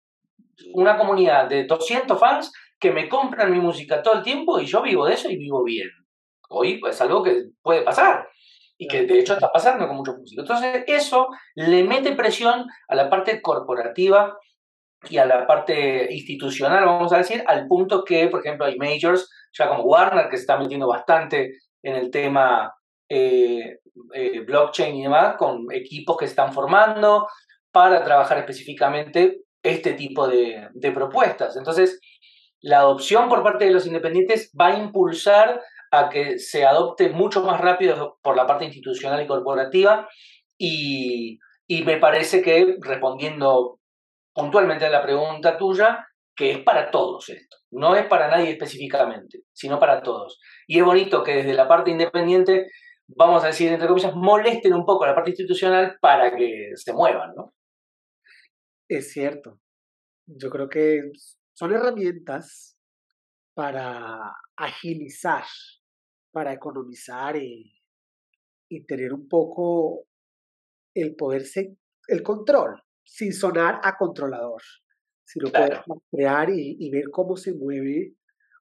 una 0.73 0.97
comunidad 0.97 1.47
de 1.47 1.65
200 1.65 2.19
fans 2.19 2.51
que 2.79 2.91
me 2.91 3.09
compran 3.09 3.51
mi 3.51 3.59
música 3.59 4.01
todo 4.01 4.15
el 4.15 4.23
tiempo 4.23 4.59
y 4.59 4.65
yo 4.65 4.81
vivo 4.81 5.05
de 5.05 5.13
eso 5.13 5.29
y 5.29 5.37
vivo 5.37 5.63
bien. 5.63 5.89
Hoy 6.49 6.79
es 6.89 7.01
algo 7.01 7.23
que 7.23 7.45
puede 7.61 7.81
pasar 7.81 8.27
y 8.77 8.87
que 8.87 9.03
de 9.03 9.19
hecho 9.19 9.33
está 9.33 9.51
pasando 9.51 9.87
con 9.87 9.97
muchos 9.97 10.17
músicos. 10.17 10.43
Entonces 10.43 10.83
eso 10.87 11.27
le 11.55 11.83
mete 11.83 12.13
presión 12.13 12.65
a 12.87 12.95
la 12.95 13.09
parte 13.09 13.41
corporativa 13.41 14.37
y 15.09 15.17
a 15.17 15.25
la 15.25 15.45
parte 15.45 16.13
institucional, 16.13 16.85
vamos 16.85 17.11
a 17.13 17.17
decir, 17.17 17.43
al 17.47 17.67
punto 17.67 18.03
que, 18.03 18.27
por 18.27 18.39
ejemplo, 18.39 18.65
hay 18.65 18.77
majors, 18.77 19.29
ya 19.57 19.67
como 19.67 19.83
Warner, 19.83 20.29
que 20.29 20.37
se 20.37 20.41
está 20.41 20.57
metiendo 20.57 20.87
bastante 20.87 21.51
en 21.81 21.95
el 21.95 22.09
tema 22.09 22.73
eh, 23.09 23.79
eh, 24.13 24.39
blockchain 24.41 24.95
y 24.95 25.03
demás, 25.03 25.35
con 25.37 25.71
equipos 25.71 26.17
que 26.17 26.25
se 26.25 26.31
están 26.31 26.53
formando 26.53 27.27
para 27.71 28.03
trabajar 28.03 28.37
específicamente 28.37 29.41
este 29.61 29.93
tipo 29.93 30.27
de, 30.27 30.67
de 30.73 30.91
propuestas. 30.91 31.57
Entonces, 31.57 31.99
la 32.61 32.79
adopción 32.79 33.27
por 33.27 33.43
parte 33.43 33.65
de 33.65 33.71
los 33.71 33.85
independientes 33.85 34.51
va 34.59 34.67
a 34.67 34.77
impulsar 34.77 35.61
a 35.91 36.09
que 36.09 36.39
se 36.39 36.65
adopte 36.65 37.09
mucho 37.09 37.43
más 37.43 37.59
rápido 37.59 38.17
por 38.23 38.35
la 38.35 38.47
parte 38.47 38.65
institucional 38.65 39.21
y 39.21 39.27
corporativa 39.27 40.07
y, 40.57 41.39
y 41.67 41.83
me 41.83 41.97
parece 41.97 42.41
que 42.41 42.77
respondiendo 42.81 43.79
puntualmente 44.33 44.85
a 44.85 44.89
la 44.89 45.03
pregunta 45.03 45.57
tuya, 45.57 46.07
que 46.35 46.51
es 46.51 46.59
para 46.63 46.89
todos 46.89 47.29
esto, 47.29 47.57
no 47.71 47.95
es 47.95 48.07
para 48.07 48.27
nadie 48.27 48.51
específicamente, 48.51 49.43
sino 49.53 49.79
para 49.79 50.01
todos. 50.01 50.39
Y 50.67 50.79
es 50.79 50.85
bonito 50.85 51.23
que 51.23 51.35
desde 51.35 51.53
la 51.53 51.67
parte 51.67 51.91
independiente, 51.91 52.67
vamos 53.07 53.43
a 53.43 53.47
decir, 53.47 53.71
entre 53.71 53.87
comillas, 53.87 54.15
molesten 54.15 54.73
un 54.73 54.85
poco 54.85 55.03
a 55.03 55.09
la 55.09 55.15
parte 55.15 55.31
institucional 55.31 55.97
para 56.01 56.35
que 56.35 56.71
se 56.75 56.93
muevan, 56.93 57.35
¿no? 57.35 57.53
Es 58.89 59.11
cierto. 59.11 59.59
Yo 60.25 60.49
creo 60.49 60.67
que 60.69 61.01
son 61.55 61.73
herramientas 61.73 62.77
para 63.55 64.33
agilizar, 64.55 65.43
para 66.31 66.53
economizar 66.53 67.35
y, 67.35 67.79
y 68.69 68.85
tener 68.85 69.13
un 69.13 69.27
poco 69.27 70.05
el 70.95 71.15
poderse, 71.15 71.77
el 72.07 72.23
control 72.23 72.81
sin 73.03 73.33
sonar 73.33 73.79
a 73.83 73.97
controlador, 73.97 74.61
sino 75.23 75.51
poder 75.51 75.81
crear 76.11 76.49
y, 76.49 76.89
ver 76.89 77.05
cómo 77.11 77.35
se 77.35 77.53
mueve 77.53 78.15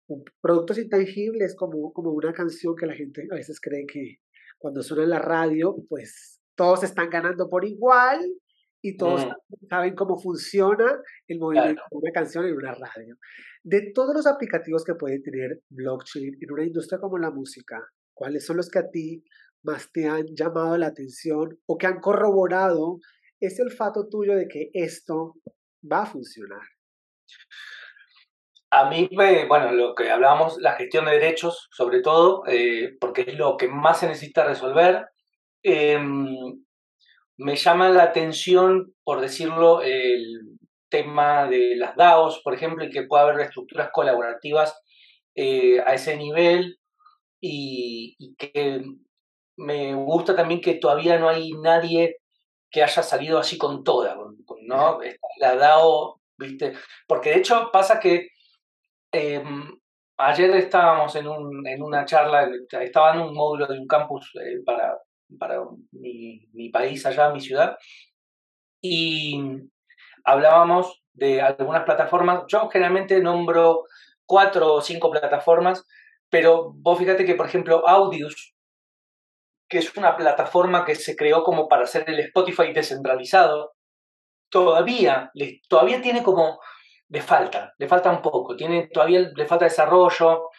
un, 0.07 0.25
productos 0.41 0.79
intangibles 0.79 1.55
como, 1.57 1.93
como 1.93 2.11
una 2.11 2.33
canción 2.33 2.75
que 2.77 2.87
la 2.87 2.95
gente 2.95 3.27
a 3.31 3.35
veces 3.35 3.61
cree 3.61 3.87
que 3.87 4.19
cuando 4.59 4.83
suena 4.83 5.05
en 5.05 5.11
la 5.11 5.19
radio, 5.19 5.77
pues 5.89 6.41
todos 6.55 6.85
están 6.85 7.11
ganando 7.11 7.49
por 7.49 7.65
igual 7.65 8.21
y 8.83 8.97
todos 8.97 9.27
mm. 9.27 9.67
saben 9.69 9.95
cómo 9.95 10.19
funciona 10.19 11.01
el 11.29 11.39
movimiento 11.39 11.83
de 11.91 11.97
una 11.97 12.13
canción 12.13 12.47
en 12.47 12.55
una 12.55 12.75
radio. 12.75 13.17
De 13.63 13.93
todos 13.95 14.15
los 14.15 14.27
aplicativos 14.27 14.85
que 14.85 14.95
puede 14.95 15.21
tener 15.21 15.63
blockchain 15.71 16.37
en 16.41 16.53
una 16.53 16.65
industria 16.65 17.01
como 17.01 17.19
la 17.19 17.31
música, 17.31 17.81
¿cuáles 18.13 18.45
son 18.45 18.57
los 18.57 18.69
que 18.69 18.81
a 18.81 18.91
ti 18.91 19.25
más 19.63 19.91
te 19.93 20.09
han 20.09 20.27
llamado 20.35 20.77
la 20.77 20.89
atención 20.89 21.59
o 21.67 21.79
que 21.79 21.87
han 21.87 22.01
corroborado 22.01 22.99
es 23.47 23.59
el 23.59 23.71
fato 23.71 24.09
tuyo 24.09 24.35
de 24.37 24.49
que 24.49 24.71
esto 24.73 25.35
va 25.91 26.03
a 26.03 26.07
funcionar? 26.07 26.63
A 28.71 28.89
mí, 28.89 29.09
bueno, 29.13 29.73
lo 29.73 29.95
que 29.95 30.11
hablábamos, 30.11 30.59
la 30.59 30.73
gestión 30.73 31.05
de 31.05 31.13
derechos, 31.13 31.69
sobre 31.73 32.01
todo, 32.01 32.43
eh, 32.47 32.97
porque 33.01 33.23
es 33.27 33.37
lo 33.37 33.57
que 33.57 33.69
más 33.69 34.01
se 34.01 34.09
necesita 34.09 34.45
resolver. 34.45 35.07
Em, 35.63 36.65
me 37.37 37.57
llama 37.57 37.91
la 37.91 38.05
atención, 38.05 38.95
por 39.05 39.21
decirlo, 39.21 39.83
el 39.83 40.59
tema 40.89 41.49
de 41.49 41.77
las 41.77 41.97
DAOs, 41.97 42.41
por 42.43 42.55
ejemplo, 42.55 42.85
y 42.85 42.91
que 42.91 43.05
pueda 43.05 43.25
haber 43.25 43.41
estructuras 43.41 43.91
colaborativas 43.93 44.75
eh, 45.35 45.81
a 45.81 45.95
ese 45.95 46.17
nivel 46.17 46.79
y, 47.41 48.35
que 48.37 48.83
me 49.57 49.95
gusta 49.95 50.37
también 50.37 50.61
que 50.61 50.75
todavía 50.75 51.19
no 51.19 51.29
hay 51.29 51.51
nadie 51.53 52.17
que 52.73 52.83
haya 52.83 53.03
salido 53.03 53.39
así 53.39 53.59
con 53.59 53.85
toda, 53.85 54.17
¿no? 54.67 54.99
La 55.39 55.57
DAO, 55.57 56.21
¿viste? 56.39 56.75
Porque 57.07 57.31
de 57.31 57.37
hecho 57.39 57.71
pasa 57.73 58.01
que 58.01 58.29
em, 59.13 59.79
ayer 60.19 60.51
estábamos 60.57 61.15
en, 61.17 61.29
un, 61.29 61.67
en 61.67 61.83
una 61.83 62.05
charla, 62.05 62.49
estaba 62.81 63.15
en 63.15 63.21
un 63.23 63.35
módulo 63.35 63.67
de 63.67 63.79
un 63.79 63.87
campus 63.87 64.33
eh, 64.41 64.63
para, 64.65 64.99
para 65.39 65.61
mi, 65.93 66.47
mi 66.53 66.71
país 66.71 67.05
allá, 67.07 67.31
mi 67.31 67.41
ciudad, 67.41 67.77
y 68.81 69.41
hablábamos 70.25 71.03
de 71.13 71.41
algunas 71.43 71.85
plataformas. 71.85 72.45
Yo 72.49 72.69
generalmente 72.69 73.21
nombro 73.21 73.85
cuatro 74.27 74.75
o 74.75 74.81
cinco 74.81 75.11
plataformas, 75.11 75.87
pero 76.31 76.73
vos 76.75 76.99
fíjate 76.99 77.25
que, 77.25 77.35
por 77.35 77.47
ejemplo, 77.47 77.87
Audius, 77.89 78.55
que 79.73 79.79
es 79.79 79.97
una 79.97 80.19
plataforma 80.19 80.85
que 80.85 80.95
se 80.95 81.17
creó 81.17 81.43
como 81.43 81.67
para 81.67 81.85
hacer 81.85 82.05
el 82.07 82.21
Spotify 82.21 82.75
descentralizado, 82.75 83.73
todavía, 84.51 85.31
le, 85.33 85.63
todavía 85.67 86.03
tiene 86.03 86.23
como, 86.23 86.61
le 87.09 87.23
falta, 87.23 87.73
le 87.79 87.89
falta 87.89 88.11
un 88.11 88.21
poco, 88.21 88.55
tiene, 88.55 88.89
todavía 88.93 89.31
le 89.35 89.47
falta 89.47 89.65
desarrollo, 89.65 90.51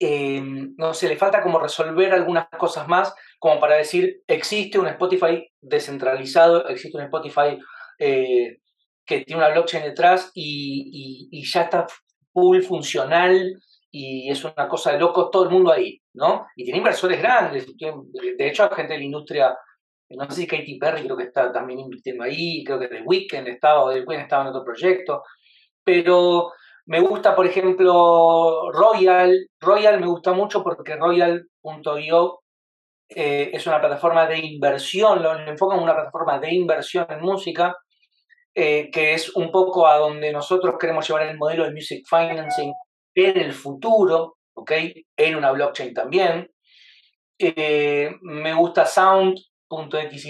eh, 0.00 0.40
no 0.42 0.94
sé, 0.94 1.06
le 1.06 1.18
falta 1.18 1.42
como 1.42 1.58
resolver 1.58 2.14
algunas 2.14 2.48
cosas 2.58 2.88
más, 2.88 3.14
como 3.38 3.60
para 3.60 3.76
decir, 3.76 4.22
existe 4.26 4.78
un 4.78 4.86
Spotify 4.86 5.46
descentralizado, 5.60 6.66
existe 6.66 6.96
un 6.96 7.04
Spotify 7.04 7.58
eh, 7.98 8.56
que 9.04 9.20
tiene 9.20 9.42
una 9.42 9.50
blockchain 9.50 9.84
detrás 9.84 10.30
y, 10.32 11.28
y, 11.30 11.40
y 11.40 11.44
ya 11.44 11.64
está 11.64 11.86
full 12.32 12.62
funcional 12.62 13.60
y 13.90 14.30
es 14.30 14.44
una 14.44 14.68
cosa 14.68 14.92
de 14.92 14.98
locos 14.98 15.30
todo 15.30 15.44
el 15.44 15.50
mundo 15.50 15.72
ahí, 15.72 16.00
¿no? 16.14 16.46
Y 16.56 16.64
tiene 16.64 16.78
inversores 16.78 17.20
grandes, 17.20 17.66
de 17.76 18.48
hecho 18.48 18.64
hay 18.64 18.70
gente 18.74 18.92
de 18.94 18.98
la 18.98 19.04
industria 19.04 19.56
no 20.10 20.30
sé 20.30 20.42
si 20.42 20.46
Katy 20.46 20.78
Perry 20.78 21.02
creo 21.02 21.16
que 21.16 21.24
está 21.24 21.52
también 21.52 21.80
invirtiendo 21.80 22.24
ahí, 22.24 22.64
creo 22.64 22.78
que 22.78 22.88
The 22.88 23.02
Weeknd 23.02 23.46
estaba, 23.48 23.82
o 23.84 23.92
The 23.92 24.00
Weeknd 24.00 24.22
estaba 24.22 24.42
en 24.42 24.48
otro 24.48 24.64
proyecto, 24.64 25.22
pero 25.84 26.52
me 26.86 27.00
gusta, 27.00 27.36
por 27.36 27.46
ejemplo, 27.46 28.70
Royal. 28.72 29.48
Royal 29.60 30.00
me 30.00 30.06
gusta 30.06 30.32
mucho 30.32 30.62
porque 30.62 30.96
Royal.io 30.96 32.40
eh, 33.10 33.50
es 33.52 33.66
una 33.66 33.80
plataforma 33.80 34.26
de 34.26 34.38
inversión, 34.38 35.22
lo, 35.22 35.38
enfocan 35.38 35.78
en 35.78 35.84
una 35.84 35.94
plataforma 35.94 36.38
de 36.38 36.54
inversión 36.54 37.06
en 37.10 37.20
música, 37.20 37.76
eh, 38.54 38.90
que 38.90 39.12
es 39.12 39.36
un 39.36 39.50
poco 39.52 39.86
a 39.86 39.98
donde 39.98 40.32
nosotros 40.32 40.76
queremos 40.80 41.06
llevar 41.06 41.26
el 41.26 41.36
modelo 41.36 41.64
de 41.64 41.72
music 41.72 42.06
financing 42.08 42.72
en 43.26 43.38
el 43.38 43.52
futuro, 43.52 44.38
¿ok? 44.54 44.72
En 45.16 45.36
una 45.36 45.52
blockchain 45.52 45.94
también. 45.94 46.50
Eh, 47.38 48.10
me 48.22 48.54
gusta 48.54 48.84
Sound.xyz, 48.84 50.24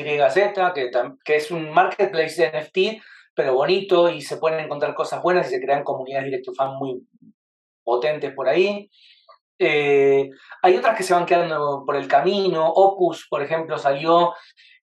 que, 0.75 0.91
que 1.25 1.37
es 1.37 1.51
un 1.51 1.71
marketplace 1.71 2.43
de 2.43 2.61
NFT, 2.61 3.03
pero 3.35 3.55
bonito 3.55 4.11
y 4.11 4.21
se 4.21 4.37
pueden 4.37 4.61
encontrar 4.61 4.95
cosas 4.95 5.23
buenas 5.23 5.47
y 5.47 5.55
se 5.55 5.61
crean 5.61 5.85
comunidades 5.85 6.27
direct 6.27 6.45
to 6.45 6.53
fan 6.53 6.75
muy 6.77 7.07
potentes 7.85 8.35
por 8.35 8.49
ahí. 8.49 8.91
Eh, 9.59 10.29
hay 10.63 10.77
otras 10.77 10.97
que 10.97 11.03
se 11.03 11.15
van 11.15 11.27
quedando 11.27 11.83
por 11.85 11.97
el 11.97 12.07
camino. 12.07 12.69
Opus, 12.69 13.27
por 13.29 13.43
ejemplo, 13.43 13.79
salió 13.79 14.35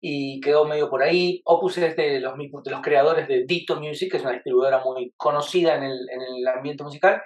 y 0.01 0.39
quedó 0.41 0.65
medio 0.65 0.89
por 0.89 1.03
ahí. 1.03 1.41
Opus 1.45 1.77
es 1.77 1.95
de 1.95 2.19
los, 2.19 2.33
de 2.37 2.71
los 2.71 2.81
creadores 2.81 3.27
de 3.27 3.45
Dito 3.45 3.79
Music, 3.79 4.11
que 4.11 4.17
es 4.17 4.23
una 4.23 4.33
distribuidora 4.33 4.83
muy 4.83 5.13
conocida 5.17 5.75
en 5.75 5.83
el, 5.83 6.09
en 6.09 6.21
el 6.21 6.47
ambiente 6.47 6.83
musical, 6.83 7.21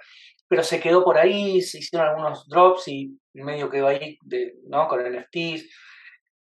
pero 0.50 0.64
se 0.64 0.80
quedó 0.80 1.04
por 1.04 1.16
ahí, 1.16 1.62
se 1.62 1.78
hicieron 1.78 2.08
algunos 2.08 2.48
drops 2.48 2.88
y 2.88 3.16
medio 3.34 3.70
quedó 3.70 3.86
ahí 3.86 4.18
de, 4.22 4.54
¿no? 4.66 4.88
con 4.88 5.00
NFTs. 5.00 5.64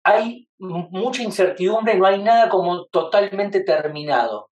Hay 0.03 0.49
mucha 0.59 1.23
incertidumbre, 1.23 1.95
no 1.95 2.05
hay 2.05 2.21
nada 2.21 2.49
como 2.49 2.85
totalmente 2.87 3.61
terminado. 3.61 4.49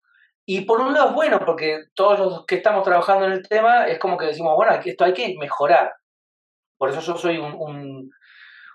Y 0.47 0.61
por 0.61 0.81
un 0.81 0.95
lado 0.95 1.09
es 1.09 1.15
bueno, 1.17 1.41
porque 1.45 1.81
todos 1.95 2.21
los 2.21 2.47
que 2.47 2.55
estamos 2.55 2.85
trabajando 2.85 3.27
en 3.27 3.33
el 3.33 3.49
tema 3.49 3.89
es 3.89 3.99
como 3.99 4.17
que 4.17 4.27
decimos, 4.27 4.55
bueno, 4.55 4.73
esto 4.85 5.05
hay 5.05 5.15
que 5.15 5.35
mejorar. 5.37 5.95
Por 6.79 6.91
eso 6.91 7.01
yo 7.01 7.17
soy 7.17 7.39
un, 7.39 8.09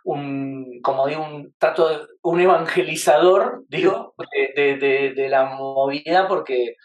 un, 0.03 0.81
como 0.81 1.07
digo, 1.07 1.23
un 1.23 1.55
trato 1.57 1.87
de, 1.87 2.05
un 2.21 2.41
evangelizador, 2.41 3.63
digo, 3.69 4.13
de, 4.57 5.13
de, 5.15 5.29
la 5.29 5.45
movilidad, 5.45 6.27
porque 6.27 6.75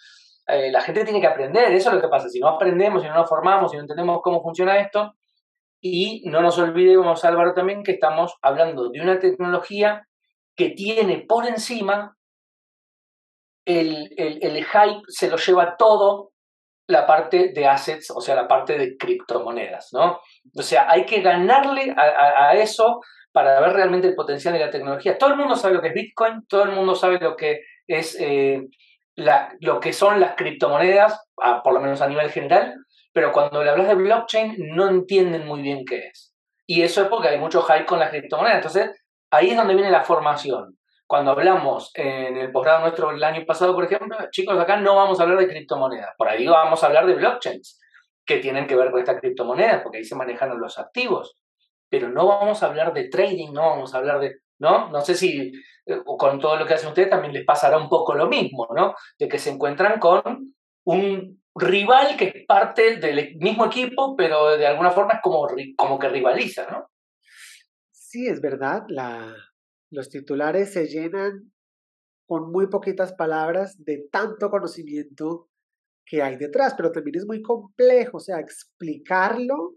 eh, 0.54 0.70
la 0.70 0.80
gente 0.80 1.04
tiene 1.04 1.20
que 1.20 1.26
aprender, 1.26 1.72
eso 1.72 1.90
es 1.90 1.96
lo 1.96 2.00
que 2.00 2.08
pasa, 2.08 2.28
si 2.28 2.40
no 2.40 2.48
aprendemos, 2.48 3.02
si 3.02 3.08
no 3.08 3.14
nos 3.14 3.28
formamos, 3.28 3.70
si 3.70 3.76
no 3.76 3.82
entendemos 3.82 4.20
cómo 4.22 4.42
funciona 4.42 4.78
esto, 4.78 5.14
y 5.80 6.28
no 6.28 6.42
nos 6.42 6.58
olvidemos, 6.58 7.24
Álvaro, 7.24 7.54
también 7.54 7.82
que 7.82 7.92
estamos 7.92 8.34
hablando 8.42 8.90
de 8.90 9.00
una 9.00 9.18
tecnología 9.18 10.06
que 10.54 10.70
tiene 10.70 11.24
por 11.26 11.46
encima 11.46 12.16
el, 13.64 14.10
el, 14.16 14.64
hype, 14.64 15.02
se 15.08 15.30
lo 15.30 15.36
lleva 15.36 15.76
todo 15.76 16.32
la 16.86 17.06
parte 17.06 17.52
de 17.54 17.66
assets, 17.66 18.10
o 18.10 18.20
sea, 18.20 18.34
la 18.34 18.48
parte 18.48 18.76
de 18.76 18.96
criptomonedas, 18.96 19.90
¿no? 19.92 20.20
O 20.56 20.62
sea, 20.62 20.90
hay 20.90 21.06
que 21.06 21.20
ganarle 21.20 21.94
a, 21.96 22.54
eso 22.54 23.00
para 23.32 23.60
ver 23.60 23.72
realmente 23.72 24.08
el 24.08 24.16
potencial 24.16 24.54
de 24.54 24.60
la 24.60 24.70
tecnología. 24.70 25.16
Todo 25.16 25.30
el 25.30 25.36
mundo 25.36 25.54
sabe 25.54 25.74
lo 25.74 25.80
que 25.80 25.88
es 25.88 25.94
Bitcoin, 25.94 26.46
todo 26.48 26.64
el 26.64 26.72
mundo 26.72 26.94
sabe 26.94 27.18
lo 27.20 27.36
que 27.36 27.60
es 27.86 28.18
eh, 28.20 28.60
lo 29.60 29.80
que 29.80 29.92
son 29.92 30.20
las 30.20 30.34
criptomonedas, 30.34 31.26
por 31.62 31.72
lo 31.72 31.80
menos 31.80 32.00
a 32.00 32.08
nivel 32.08 32.30
general, 32.30 32.74
pero 33.12 33.32
cuando 33.32 33.62
le 33.62 33.70
hablas 33.70 33.88
de 33.88 33.94
blockchain 33.94 34.56
no 34.74 34.88
entienden 34.88 35.46
muy 35.46 35.62
bien 35.62 35.84
qué 35.84 36.08
es. 36.08 36.34
Y 36.66 36.82
eso 36.82 37.02
es 37.02 37.08
porque 37.08 37.28
hay 37.28 37.38
mucho 37.38 37.62
hype 37.62 37.86
con 37.86 37.98
las 37.98 38.10
criptomonedas. 38.10 38.58
Entonces, 38.58 39.04
ahí 39.30 39.50
es 39.50 39.56
donde 39.56 39.74
viene 39.74 39.90
la 39.90 40.04
formación. 40.04 40.78
Cuando 41.06 41.32
hablamos 41.32 41.90
en 41.94 42.36
el 42.36 42.52
posgrado 42.52 42.82
nuestro 42.82 43.10
el 43.10 43.24
año 43.24 43.44
pasado, 43.44 43.74
por 43.74 43.84
ejemplo, 43.84 44.16
chicos, 44.30 44.56
acá 44.56 44.76
no 44.76 44.94
vamos 44.94 45.18
a 45.18 45.24
hablar 45.24 45.38
de 45.38 45.48
criptomonedas. 45.48 46.10
Por 46.16 46.28
ahí 46.28 46.46
vamos 46.46 46.82
a 46.82 46.86
hablar 46.86 47.06
de 47.06 47.14
blockchains, 47.14 47.80
que 48.24 48.38
tienen 48.38 48.68
que 48.68 48.76
ver 48.76 48.92
con 48.92 49.00
estas 49.00 49.20
criptomonedas, 49.20 49.82
porque 49.82 49.98
ahí 49.98 50.04
se 50.04 50.14
manejan 50.14 50.56
los 50.60 50.78
activos. 50.78 51.36
Pero 51.88 52.08
no 52.08 52.28
vamos 52.28 52.62
a 52.62 52.66
hablar 52.66 52.94
de 52.94 53.08
trading, 53.08 53.52
no 53.52 53.62
vamos 53.62 53.92
a 53.92 53.98
hablar 53.98 54.20
de. 54.20 54.36
¿No? 54.60 54.90
No 54.90 55.00
sé 55.00 55.16
si 55.16 55.50
con 56.04 56.38
todo 56.38 56.56
lo 56.56 56.66
que 56.66 56.74
hacen 56.74 56.88
ustedes 56.88 57.10
también 57.10 57.32
les 57.32 57.44
pasará 57.44 57.78
un 57.78 57.88
poco 57.88 58.14
lo 58.14 58.28
mismo, 58.28 58.68
¿no? 58.74 58.94
De 59.18 59.28
que 59.28 59.38
se 59.38 59.50
encuentran 59.50 59.98
con 59.98 60.54
un 60.84 61.42
rival 61.54 62.16
que 62.16 62.24
es 62.24 62.46
parte 62.46 62.96
del 62.96 63.36
mismo 63.38 63.66
equipo, 63.66 64.14
pero 64.16 64.56
de 64.56 64.66
alguna 64.66 64.90
forma 64.90 65.14
es 65.14 65.20
como, 65.22 65.46
como 65.76 65.98
que 65.98 66.08
rivaliza, 66.08 66.66
¿no? 66.70 66.90
Sí, 67.90 68.26
es 68.26 68.40
verdad. 68.40 68.84
Los 69.90 70.08
titulares 70.08 70.72
se 70.72 70.86
llenan 70.86 71.52
con 72.26 72.50
muy 72.50 72.68
poquitas 72.68 73.12
palabras 73.12 73.76
de 73.84 74.08
tanto 74.10 74.50
conocimiento 74.50 75.48
que 76.06 76.22
hay 76.22 76.36
detrás, 76.36 76.74
pero 76.76 76.92
también 76.92 77.16
es 77.16 77.26
muy 77.26 77.42
complejo, 77.42 78.16
o 78.16 78.20
sea, 78.20 78.38
explicarlo 78.38 79.74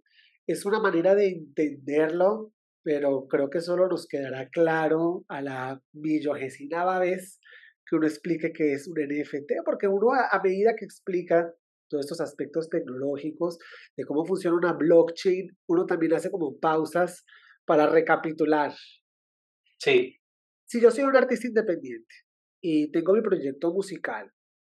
es 0.47 0.65
una 0.65 0.79
manera 0.79 1.15
de 1.15 1.29
entenderlo, 1.29 2.51
pero 2.83 3.27
creo 3.27 3.49
que 3.49 3.61
solo 3.61 3.87
nos 3.87 4.07
quedará 4.07 4.49
claro 4.49 5.25
a 5.29 5.41
la 5.41 5.81
millogesina 5.93 6.99
vez 6.99 7.39
que 7.85 7.95
uno 7.95 8.07
explique 8.07 8.51
qué 8.53 8.73
es 8.73 8.87
un 8.87 8.95
NFT, 8.95 9.63
porque 9.65 9.87
uno 9.87 10.11
a, 10.13 10.41
medida 10.43 10.75
que 10.77 10.85
explica 10.85 11.53
todos 11.89 12.05
estos 12.05 12.21
aspectos 12.21 12.69
tecnológicos 12.69 13.57
de 13.95 14.05
cómo 14.05 14.25
funciona 14.25 14.57
una 14.57 14.73
blockchain, 14.73 15.49
uno 15.67 15.85
también 15.85 16.13
hace 16.13 16.31
como 16.31 16.59
pausas 16.59 17.25
para 17.65 17.87
recapitular 17.87 18.73
Sí. 19.83 20.15
Si 20.65 20.79
yo 20.79 20.91
soy 20.91 21.03
un 21.03 21.15
artista 21.17 21.47
independiente 21.47 22.15
y 22.61 22.89
tengo 22.91 23.13
mi 23.13 23.21
proyecto 23.21 23.73
musical 23.73 24.31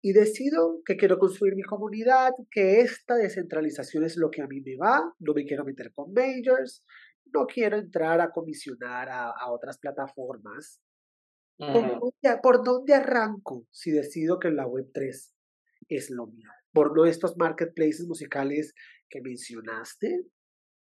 y 0.02 0.14
decido 0.14 0.82
que 0.86 0.96
quiero 0.96 1.20
construir 1.20 1.56
mi 1.56 1.64
comunidad, 1.64 2.32
que 2.50 2.80
esta 2.80 3.16
descentralización 3.16 4.06
es 4.06 4.16
lo 4.16 4.32
que 4.32 4.42
a 4.42 4.48
mí 4.48 4.62
me 4.62 4.78
va, 4.78 5.14
no 5.20 5.34
me 5.34 5.44
quiero 5.44 5.66
meter 5.66 5.92
con 5.94 6.14
majors, 6.14 6.86
no 7.34 7.46
quiero 7.46 7.78
entrar 7.78 8.22
a 8.22 8.32
comisionar 8.32 9.10
a, 9.10 9.52
otras 9.52 9.78
plataformas. 9.78 10.82
¿Por, 11.58 12.64
dónde, 12.64 12.94
arranco 12.94 13.66
si 13.72 13.92
decido 13.92 14.40
que 14.40 14.50
la 14.50 14.66
Web3 14.66 15.32
es 15.90 16.10
lo 16.10 16.28
mío? 16.28 16.50
¿Por 16.72 16.96
no 16.96 17.06
estos 17.06 17.38
marketplaces 17.38 18.08
musicales 18.08 18.74
que 19.10 19.22
mencionaste? 19.22 20.26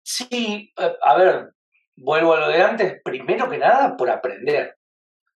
Sí, 0.04 0.74
a 0.78 1.18
ver, 1.18 1.54
vuelvo 1.96 2.34
a 2.34 2.40
lo 2.40 2.48
de 2.50 2.62
antes, 2.62 3.02
primero 3.04 3.50
que 3.50 3.58
nada 3.58 3.96
por 3.96 4.10
aprender. 4.10 4.78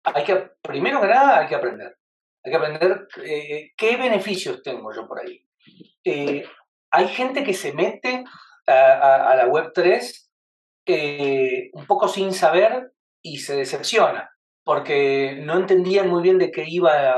Hay 0.04 0.24
que, 0.24 0.50
primero 0.62 1.00
que 1.00 1.08
nada 1.08 1.40
hay 1.40 1.48
que 1.48 1.54
aprender. 1.54 1.96
Hay 2.44 2.50
que 2.50 2.56
aprender 2.56 3.08
eh, 3.24 3.72
qué 3.76 3.96
beneficios 3.96 4.62
tengo 4.62 4.92
yo 4.94 5.08
por 5.08 5.20
ahí. 5.20 5.46
Eh, 6.04 6.44
hay 6.90 7.08
gente 7.08 7.42
que 7.42 7.54
se 7.54 7.72
mete 7.72 8.24
a, 8.66 9.34
la 9.36 9.46
web 9.46 9.72
3 9.74 10.23
eh, 10.86 11.70
un 11.72 11.86
poco 11.86 12.08
sin 12.08 12.32
saber 12.32 12.92
y 13.22 13.38
se 13.38 13.56
decepciona 13.56 14.30
porque 14.64 15.38
no 15.42 15.58
entendían 15.58 16.08
muy 16.08 16.22
bien 16.22 16.38
de 16.38 16.50
qué 16.50 16.64
iba 16.66 17.14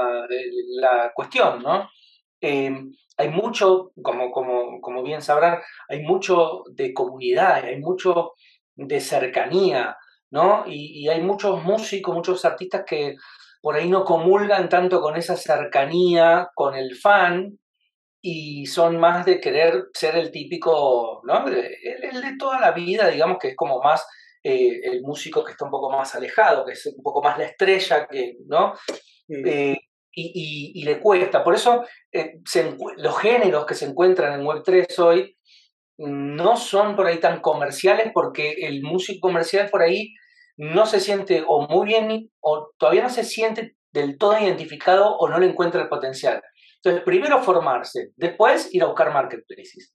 la, 0.80 1.12
cuestión, 1.14 1.62
¿no? 1.62 1.88
hay 3.18 3.30
mucho, 3.30 3.92
como, 4.02 4.30
como, 4.30 4.80
como 4.80 5.02
bien 5.02 5.22
sabrán, 5.22 5.60
hay 5.88 6.02
mucho 6.02 6.64
de 6.74 6.92
comunidad, 6.92 7.64
hay 7.64 7.80
mucho 7.80 8.32
de 8.74 9.00
cercanía, 9.00 9.96
¿no? 10.30 10.64
Y, 10.66 11.08
hay 11.08 11.22
muchos 11.22 11.62
músicos, 11.64 12.14
muchos 12.14 12.44
artistas 12.44 12.84
que 12.86 13.16
por 13.62 13.76
ahí 13.76 13.88
no 13.88 14.04
comulgan 14.04 14.68
tanto 14.68 15.00
con 15.00 15.16
esa 15.16 15.36
cercanía 15.36 16.50
con 16.54 16.74
el 16.74 16.94
fan 16.94 17.58
y 18.28 18.66
son 18.66 18.98
más 18.98 19.24
de 19.24 19.40
querer 19.40 19.84
ser 19.94 20.16
el 20.16 20.32
típico, 20.32 21.22
¿no? 21.22 21.46
El, 21.46 22.20
de 22.20 22.36
toda 22.36 22.58
la 22.58 22.72
vida, 22.72 23.06
digamos 23.06 23.38
que 23.38 23.50
es 23.50 23.56
como 23.56 23.80
más 23.80 24.04
eh, 24.42 24.80
el 24.82 25.02
músico 25.02 25.44
que 25.44 25.52
está 25.52 25.64
un 25.64 25.70
poco 25.70 25.92
más 25.92 26.12
alejado, 26.16 26.64
que 26.66 26.72
es 26.72 26.84
un 26.86 27.04
poco 27.04 27.22
más 27.22 27.38
la 27.38 27.44
estrella, 27.44 28.08
que, 28.10 28.34
¿no? 28.48 28.74
Eh, 29.28 29.76
y, 30.12 30.82
le 30.82 30.98
cuesta. 30.98 31.44
Por 31.44 31.54
eso 31.54 31.84
eh, 32.10 32.40
los 32.96 33.16
géneros 33.16 33.64
que 33.64 33.74
se 33.76 33.84
encuentran 33.84 34.40
en 34.40 34.44
Web3 34.44 34.98
hoy 34.98 35.36
no 35.98 36.56
son 36.56 36.96
por 36.96 37.06
ahí 37.06 37.20
tan 37.20 37.40
comerciales 37.40 38.10
porque 38.12 38.56
el 38.66 38.82
músico 38.82 39.28
comercial 39.28 39.68
por 39.70 39.82
ahí 39.82 40.14
no 40.56 40.86
se 40.86 40.98
siente 40.98 41.44
o 41.46 41.68
muy 41.68 41.86
bien 41.86 42.28
o 42.40 42.72
todavía 42.76 43.04
no 43.04 43.10
se 43.10 43.22
siente 43.22 43.76
del 43.92 44.18
todo 44.18 44.36
identificado 44.36 45.16
o 45.16 45.28
no 45.28 45.38
le 45.38 45.46
encuentra 45.46 45.80
el 45.80 45.88
potencial. 45.88 46.42
Entonces, 46.86 47.04
primero 47.04 47.42
formarse, 47.42 48.12
después 48.14 48.72
ir 48.72 48.84
a 48.84 48.86
buscar 48.86 49.12
marketplaces. 49.12 49.92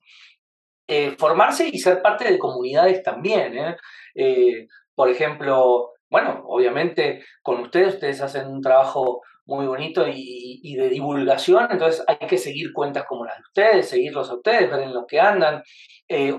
Eh, 0.86 1.14
formarse 1.18 1.66
y 1.66 1.78
ser 1.78 2.02
parte 2.02 2.30
de 2.30 2.38
comunidades 2.38 3.02
también. 3.02 3.56
¿eh? 3.56 3.76
Eh, 4.14 4.66
por 4.94 5.08
ejemplo, 5.08 5.92
bueno, 6.10 6.42
obviamente 6.46 7.24
con 7.40 7.60
ustedes, 7.60 7.94
ustedes 7.94 8.20
hacen 8.20 8.46
un 8.46 8.60
trabajo 8.60 9.22
muy 9.46 9.66
bonito 9.66 10.04
y, 10.06 10.76
de 10.76 10.90
divulgación, 10.90 11.66
entonces 11.70 12.04
hay 12.06 12.28
que 12.28 12.36
seguir 12.36 12.74
cuentas 12.74 13.04
como 13.08 13.24
las 13.24 13.36
de 13.38 13.42
ustedes, 13.42 13.88
seguirlos 13.88 14.28
a 14.28 14.34
ustedes, 14.34 14.70
ver 14.70 14.80
en 14.80 14.92
lo 14.92 15.06
que 15.06 15.18
andan, 15.18 15.62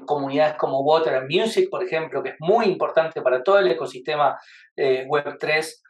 comunidades 0.06 0.56
como 0.56 0.82
Water 0.82 1.16
and 1.16 1.32
Music, 1.32 1.68
por 1.70 1.84
ejemplo, 1.84 2.22
que 2.22 2.30
es 2.30 2.36
muy 2.40 2.66
importante 2.66 3.24
para 3.24 3.42
todo 3.42 3.58
el 3.58 3.68
ecosistema 3.72 4.38
eh, 4.78 5.06
Web3, 5.08 5.82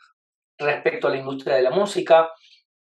respecto 0.58 1.08
a 1.08 1.12
la 1.12 1.18
industria 1.18 1.56
de 1.56 1.64
la 1.64 1.72
música. 1.72 2.30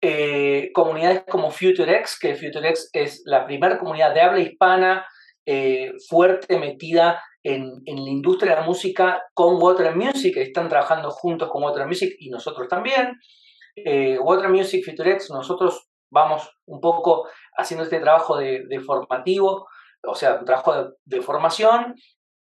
Eh, 0.01 0.71
comunidades 0.73 1.23
como 1.29 1.51
FutureX, 1.51 2.17
que 2.19 2.35
FutureX 2.35 2.89
es 2.93 3.21
la 3.25 3.45
primera 3.45 3.77
comunidad 3.77 4.13
de 4.13 4.21
habla 4.21 4.39
hispana 4.39 5.05
eh, 5.45 5.91
fuerte 6.07 6.57
metida 6.57 7.21
en, 7.43 7.81
la 7.85 8.09
industria 8.09 8.53
de 8.53 8.61
la 8.61 8.67
música 8.67 9.21
con 9.33 9.61
Water 9.61 9.95
Music, 9.95 10.37
están 10.37 10.69
trabajando 10.69 11.09
juntos 11.11 11.49
con 11.49 11.63
Water 11.63 11.85
Music 11.85 12.15
y 12.19 12.29
nosotros 12.29 12.67
también. 12.67 13.17
Eh, 13.75 14.17
Water 14.19 14.49
Music, 14.49 14.85
FutureX, 14.85 15.29
nosotros 15.31 15.89
vamos 16.11 16.49
un 16.65 16.79
poco 16.79 17.27
haciendo 17.57 17.83
este 17.83 17.99
trabajo 17.99 18.37
de, 18.37 18.79
formativo, 18.85 19.67
o 20.03 20.15
sea, 20.15 20.35
un 20.35 20.45
trabajo 20.45 20.93
de, 21.05 21.21
formación 21.21 21.95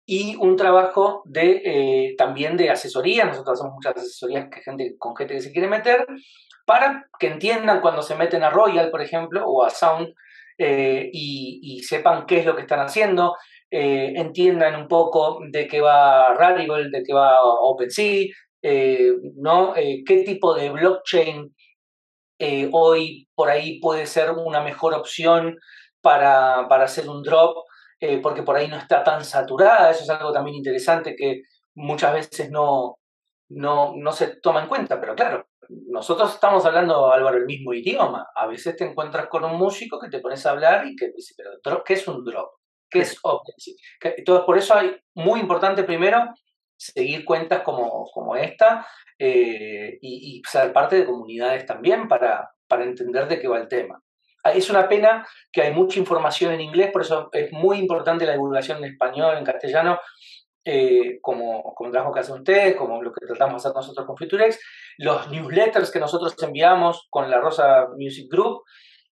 y 0.05 0.35
un 0.35 0.55
trabajo 0.55 1.23
de 1.25 1.61
eh, 1.65 2.15
también 2.17 2.57
de 2.57 2.69
asesoría. 2.69 3.25
Nosotros 3.25 3.59
hacemos 3.59 3.73
muchas 3.73 3.97
asesorías 3.97 4.49
que 4.51 4.61
gente, 4.61 4.95
con 4.97 5.15
gente 5.15 5.35
que 5.35 5.41
se 5.41 5.51
quiere 5.51 5.67
meter 5.67 6.05
para 6.65 7.07
que 7.19 7.27
entiendan 7.27 7.81
cuando 7.81 8.01
se 8.01 8.15
meten 8.15 8.43
a 8.43 8.49
Royal, 8.49 8.91
por 8.91 9.01
ejemplo, 9.01 9.45
o 9.45 9.63
a 9.63 9.69
Sound, 9.69 10.13
eh, 10.57 11.09
y, 11.11 11.81
sepan 11.83 12.25
qué 12.25 12.39
es 12.39 12.45
lo 12.45 12.55
que 12.55 12.61
están 12.61 12.79
haciendo, 12.79 13.35
eh, 13.69 14.13
entiendan 14.15 14.75
un 14.75 14.87
poco 14.87 15.39
de 15.51 15.67
qué 15.67 15.81
va 15.81 16.33
Rarible, 16.33 16.89
de 16.89 17.03
qué 17.03 17.13
va 17.13 17.37
OpenSea, 17.41 18.27
¿no? 19.35 19.73
qué 19.73 20.23
tipo 20.25 20.55
de 20.55 20.71
blockchain 20.71 21.53
hoy 22.71 23.27
por 23.35 23.49
ahí 23.49 23.79
puede 23.79 24.07
ser 24.07 24.31
una 24.31 24.61
mejor 24.61 24.95
opción 24.95 25.57
para, 26.01 26.67
para 26.67 26.85
hacer 26.85 27.07
un 27.09 27.21
drop, 27.21 27.57
porque 28.21 28.43
por 28.43 28.55
ahí 28.55 28.67
no 28.67 28.77
está 28.77 29.03
tan 29.03 29.23
saturada, 29.23 29.91
eso 29.91 30.03
es 30.03 30.09
algo 30.09 30.31
también 30.31 30.57
interesante 30.57 31.15
que 31.15 31.43
muchas 31.75 32.13
veces 32.13 32.49
no, 32.49 32.97
no, 33.49 33.93
no 33.95 34.11
se 34.11 34.37
toma 34.37 34.61
en 34.61 34.67
cuenta, 34.67 34.99
pero 34.99 35.15
claro, 35.15 35.47
nosotros 35.69 36.33
estamos 36.33 36.65
hablando, 36.65 37.11
Álvaro, 37.11 37.37
el 37.37 37.45
mismo 37.45 37.73
idioma. 37.73 38.27
A 38.35 38.47
veces 38.47 38.75
te 38.75 38.85
encuentras 38.85 39.27
con 39.27 39.43
un 39.43 39.57
músico 39.57 39.99
que 39.99 40.09
te 40.09 40.19
pones 40.19 40.45
a 40.45 40.51
hablar 40.51 40.85
y 40.87 40.95
que 40.95 41.11
dice, 41.11 41.33
pero 41.63 41.83
¿qué 41.83 41.93
es 41.93 42.07
un 42.07 42.23
drop? 42.23 42.49
¿Qué 42.89 42.99
es 42.99 43.17
OpenSea? 43.21 43.73
Entonces, 44.17 44.45
por 44.45 44.57
eso 44.57 44.75
hay 44.75 44.95
muy 45.15 45.39
importante 45.39 45.83
primero 45.83 46.33
seguir 46.77 47.23
cuentas 47.25 47.61
como, 47.61 48.05
como 48.13 48.35
esta 48.35 48.85
eh, 49.17 49.97
y, 50.01 50.41
ser 50.49 50.73
parte 50.73 50.97
de 50.97 51.05
comunidades 51.05 51.65
también 51.65 52.07
para, 52.07 52.49
para 52.67 52.83
entender 52.83 53.27
de 53.27 53.39
qué 53.39 53.47
va 53.47 53.59
el 53.59 53.67
tema. 53.67 54.01
Es 54.53 54.69
una 54.69 54.87
pena 54.87 55.25
que 55.51 55.63
hay 55.63 55.73
mucha 55.73 55.99
información 55.99 56.53
en 56.53 56.61
inglés, 56.61 56.91
por 56.91 57.01
eso 57.01 57.29
es 57.31 57.51
muy 57.51 57.77
importante 57.79 58.25
la 58.25 58.33
divulgación 58.33 58.77
en 58.79 58.91
español, 58.91 59.37
en 59.37 59.43
castellano, 59.43 59.99
eh, 60.63 61.19
como, 61.21 61.75
como 61.75 61.91
trabajo 61.91 62.13
que 62.13 62.19
hacen 62.21 62.35
ustedes, 62.35 62.75
como 62.75 63.01
lo 63.01 63.11
que 63.11 63.25
tratamos 63.25 63.61
de 63.61 63.69
hacer 63.69 63.75
nosotros 63.75 64.05
con 64.07 64.17
Futurex, 64.17 64.59
los 64.97 65.29
newsletters 65.29 65.91
que 65.91 65.99
nosotros 65.99 66.35
enviamos 66.41 67.07
con 67.09 67.29
la 67.29 67.39
Rosa 67.39 67.87
Music 67.97 68.27
Group, 68.31 68.63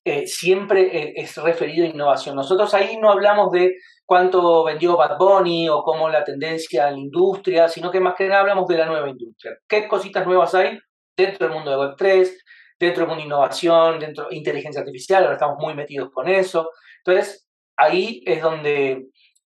eh, 0.05 0.27
siempre 0.27 0.81
eh, 0.97 1.13
es 1.15 1.37
referido 1.37 1.85
a 1.85 1.89
innovación. 1.89 2.35
Nosotros 2.35 2.73
ahí 2.73 2.97
no 2.97 3.09
hablamos 3.09 3.51
de 3.51 3.75
cuánto 4.05 4.63
vendió 4.63 4.97
Bad 4.97 5.17
Bunny 5.17 5.69
o 5.69 5.81
cómo 5.81 6.09
la 6.09 6.23
tendencia 6.23 6.89
en 6.89 6.95
la 6.95 6.99
industria, 6.99 7.69
sino 7.69 7.89
que 7.89 8.01
más 8.01 8.15
que 8.15 8.27
nada 8.27 8.41
hablamos 8.41 8.67
de 8.67 8.77
la 8.77 8.85
nueva 8.85 9.09
industria. 9.09 9.55
¿Qué 9.67 9.87
cositas 9.87 10.25
nuevas 10.25 10.53
hay 10.55 10.77
dentro 11.15 11.47
del 11.47 11.55
mundo 11.55 11.71
de 11.71 11.77
Web3, 11.77 12.31
dentro 12.79 13.05
de 13.05 13.21
innovación, 13.21 13.99
dentro 13.99 14.29
de 14.29 14.35
inteligencia 14.35 14.81
artificial? 14.81 15.23
Ahora 15.23 15.35
estamos 15.35 15.57
muy 15.59 15.73
metidos 15.73 16.11
con 16.11 16.27
eso. 16.27 16.69
Entonces, 17.05 17.47
ahí 17.77 18.21
es 18.25 18.41
donde 18.41 19.07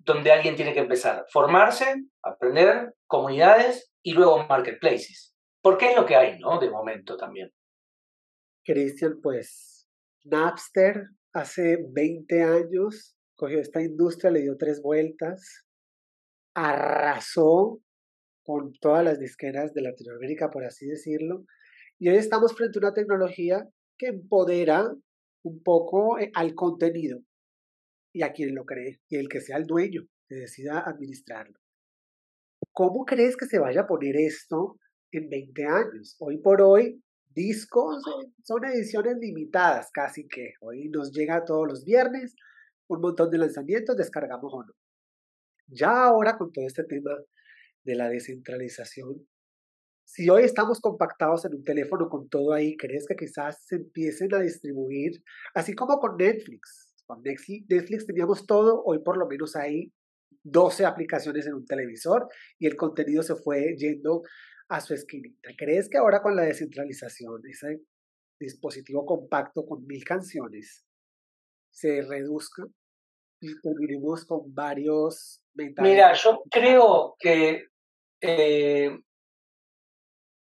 donde 0.05 0.31
alguien 0.31 0.55
tiene 0.55 0.73
que 0.73 0.79
empezar. 0.79 1.25
Formarse, 1.31 2.05
aprender, 2.23 2.93
comunidades 3.07 3.91
y 4.01 4.13
luego 4.13 4.45
marketplaces. 4.47 5.35
Porque 5.61 5.91
es 5.91 5.95
lo 5.95 6.05
que 6.05 6.15
hay, 6.15 6.39
¿no? 6.39 6.59
De 6.59 6.69
momento 6.69 7.17
también. 7.17 7.51
Cristian, 8.63 9.19
pues 9.21 9.87
Napster 10.23 11.03
hace 11.33 11.77
20 11.93 12.43
años 12.43 13.15
cogió 13.35 13.59
esta 13.59 13.81
industria, 13.81 14.31
le 14.31 14.41
dio 14.41 14.57
tres 14.57 14.81
vueltas, 14.81 15.65
arrasó 16.53 17.79
con 18.43 18.73
todas 18.73 19.03
las 19.03 19.19
disqueras 19.19 19.73
de 19.73 19.81
Latinoamérica, 19.81 20.49
por 20.49 20.65
así 20.65 20.87
decirlo, 20.87 21.45
y 22.01 22.09
hoy 22.09 22.17
estamos 22.17 22.55
frente 22.55 22.79
a 22.79 22.81
una 22.81 22.93
tecnología 22.95 23.69
que 23.95 24.07
empodera 24.07 24.91
un 25.43 25.61
poco 25.61 26.17
eh, 26.17 26.31
al 26.33 26.55
contenido 26.55 27.19
y 28.11 28.23
a 28.23 28.33
quien 28.33 28.55
lo 28.55 28.65
cree 28.65 29.01
y 29.07 29.17
el 29.17 29.29
que 29.29 29.39
sea 29.39 29.57
el 29.57 29.67
dueño 29.67 30.01
que 30.27 30.33
decida 30.33 30.79
administrarlo. 30.79 31.59
¿Cómo 32.71 33.05
crees 33.05 33.37
que 33.37 33.45
se 33.45 33.59
vaya 33.59 33.81
a 33.81 33.87
poner 33.87 34.17
esto 34.17 34.79
en 35.11 35.29
20 35.29 35.65
años? 35.65 36.15
Hoy 36.17 36.39
por 36.39 36.63
hoy, 36.63 37.03
discos 37.29 38.03
son 38.43 38.65
ediciones 38.65 39.17
limitadas, 39.19 39.91
casi 39.93 40.27
que 40.27 40.53
hoy 40.59 40.89
nos 40.89 41.11
llega 41.11 41.45
todos 41.45 41.67
los 41.67 41.85
viernes 41.85 42.33
un 42.87 42.99
montón 42.99 43.29
de 43.29 43.37
lanzamientos, 43.37 43.95
descargamos 43.95 44.51
o 44.51 44.63
no. 44.63 44.73
Ya 45.67 46.05
ahora 46.05 46.35
con 46.39 46.51
todo 46.51 46.65
este 46.65 46.83
tema 46.83 47.11
de 47.83 47.95
la 47.95 48.09
descentralización, 48.09 49.27
si 50.11 50.29
hoy 50.29 50.43
estamos 50.43 50.81
compactados 50.81 51.45
en 51.45 51.55
un 51.55 51.63
teléfono 51.63 52.09
con 52.09 52.27
todo 52.27 52.51
ahí, 52.51 52.75
¿crees 52.75 53.05
que 53.07 53.15
quizás 53.15 53.63
se 53.65 53.77
empiecen 53.77 54.33
a 54.35 54.41
distribuir, 54.41 55.23
así 55.53 55.73
como 55.73 55.99
con 55.99 56.17
Netflix? 56.17 56.93
Con 57.05 57.23
Netflix 57.23 58.05
teníamos 58.05 58.45
todo, 58.45 58.83
hoy 58.83 58.99
por 58.99 59.15
lo 59.17 59.25
menos 59.25 59.55
hay 59.55 59.93
12 60.43 60.83
aplicaciones 60.83 61.47
en 61.47 61.53
un 61.53 61.65
televisor 61.65 62.27
y 62.59 62.67
el 62.67 62.75
contenido 62.75 63.23
se 63.23 63.35
fue 63.35 63.73
yendo 63.77 64.23
a 64.67 64.81
su 64.81 64.93
esquinita. 64.93 65.49
¿Crees 65.57 65.87
que 65.87 65.97
ahora 65.97 66.21
con 66.21 66.35
la 66.35 66.41
descentralización, 66.41 67.41
ese 67.49 67.79
dispositivo 68.37 69.05
compacto 69.05 69.65
con 69.65 69.87
mil 69.87 70.03
canciones, 70.03 70.85
se 71.69 72.01
reduzca 72.01 72.63
y 73.39 73.47
terminemos 73.61 74.25
con 74.25 74.53
varios... 74.53 75.41
Mira, 75.53 76.11
yo 76.15 76.43
creo 76.51 77.15
que 77.17 77.63
eh, 78.19 78.99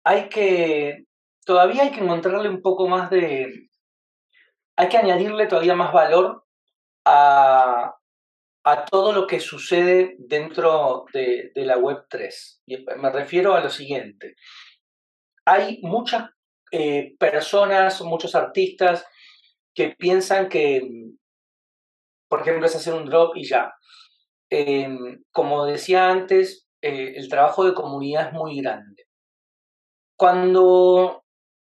hay 0.07 0.29
que, 0.29 1.05
todavía 1.45 1.83
hay 1.83 1.91
que 1.91 1.99
encontrarle 1.99 2.49
un 2.49 2.63
poco 2.63 2.87
más 2.87 3.11
de, 3.11 3.69
hay 4.77 4.89
que 4.89 4.99
añadirle 4.99 5.49
todavía 5.49 5.75
más 5.75 5.93
valor 5.93 6.45
a, 7.05 7.93
todo 8.89 9.13
lo 9.13 9.27
que 9.27 9.41
sucede 9.41 10.15
dentro 10.19 11.07
de, 11.13 11.51
la 11.57 11.77
Web 11.77 12.07
3. 12.09 12.63
Y 12.67 12.85
me 12.99 13.11
refiero 13.11 13.55
a 13.55 13.61
lo 13.61 13.69
siguiente. 13.69 14.37
Hay 15.45 15.81
muchas 15.83 16.31
eh, 16.71 17.17
personas, 17.19 18.01
muchos 18.03 18.37
artistas 18.37 19.05
que 19.75 19.91
piensan 19.91 20.49
que, 20.49 20.89
por 22.29 22.43
ejemplo, 22.43 22.67
es 22.67 22.77
hacer 22.77 22.95
un 22.95 23.07
drop 23.07 23.37
y 23.37 23.45
ya. 23.45 23.73
Em, 24.51 25.25
como 25.33 25.65
decía 25.67 26.09
antes, 26.09 26.69
eh, 26.81 27.15
el 27.17 27.29
trabajo 27.29 27.65
de 27.65 27.75
comunidad 27.75 28.29
es 28.29 28.33
muy 28.33 28.61
grande. 28.61 29.06
Cuando 30.17 31.25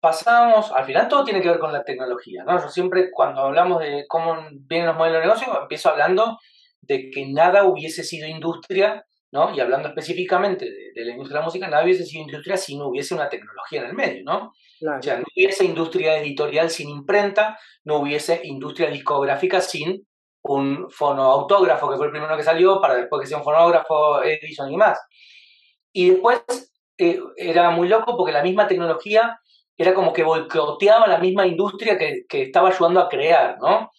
pasamos, 0.03 0.73
al 0.73 0.85
final 0.85 1.07
todo 1.07 1.25
tiene 1.25 1.41
que 1.41 1.49
ver 1.49 1.61
con 1.61 1.73
la 1.73 1.85
tecnología, 1.85 2.43
¿no? 2.45 2.61
Yo 2.61 2.69
siempre 2.69 3.11
cuando 3.13 3.43
hablamos 3.43 3.79
de 3.81 4.05
cómo 4.09 4.37
vienen 4.67 4.89
los 4.89 4.97
modelos 4.97 5.21
de 5.21 5.27
negocio, 5.29 5.63
empiezo 5.63 5.91
hablando 5.91 6.39
de 6.81 7.09
que 7.09 7.27
nada 7.27 7.65
hubiese 7.65 8.03
sido 8.03 8.27
industria, 8.27 9.07
¿no? 9.31 9.55
Y 9.55 9.61
hablando 9.61 9.89
específicamente 9.89 10.65
de, 10.65 11.05
la 11.05 11.13
industria 11.13 11.37
de 11.37 11.41
la 11.41 11.45
música, 11.45 11.69
nada 11.69 11.85
hubiese 11.85 12.05
sido 12.05 12.25
industria 12.25 12.57
si 12.57 12.77
no 12.77 12.89
hubiese 12.89 13.15
una 13.15 13.29
tecnología 13.29 13.83
en 13.83 13.87
el 13.87 13.95
medio, 13.95 14.25
¿no? 14.25 14.53
O 14.99 15.03
sea, 15.03 15.19
no 15.19 15.25
hubiese 15.37 15.65
industria 15.65 16.19
editorial 16.19 16.69
sin 16.69 16.89
imprenta, 16.89 17.57
no 17.85 17.99
hubiese 17.99 18.41
industria 18.43 18.91
discográfica 18.91 19.61
sin 19.61 20.05
un 20.43 20.91
fonoautógrafo, 20.91 21.89
que 21.89 21.97
fue 21.97 22.07
el 22.07 22.13
primero 22.13 22.37
que 22.37 22.43
salió, 22.43 22.81
para 22.81 22.97
después 22.97 23.21
que 23.21 23.29
sea 23.29 23.39
un 23.39 23.45
fonógrafo, 23.45 24.25
Edison 24.25 24.73
y 24.73 24.77
más. 24.77 24.99
Y 25.93 26.11
después 26.11 26.72
era 27.37 27.71
muy 27.71 27.89
loco 27.89 28.17
porque 28.17 28.33
la 28.33 28.43
misma 28.43 28.67
tecnología 28.67 29.39
era 29.77 29.95
como 29.95 30.13
que 30.13 30.23
boicoteaba 30.23 31.07
la 31.07 31.19
misma 31.19 31.47
industria 31.47 31.99
que, 31.99 32.25
estaba 32.31 32.69
ayudando 32.69 33.01
a 33.01 33.09
crear, 33.09 33.59
¿no? 33.61 33.91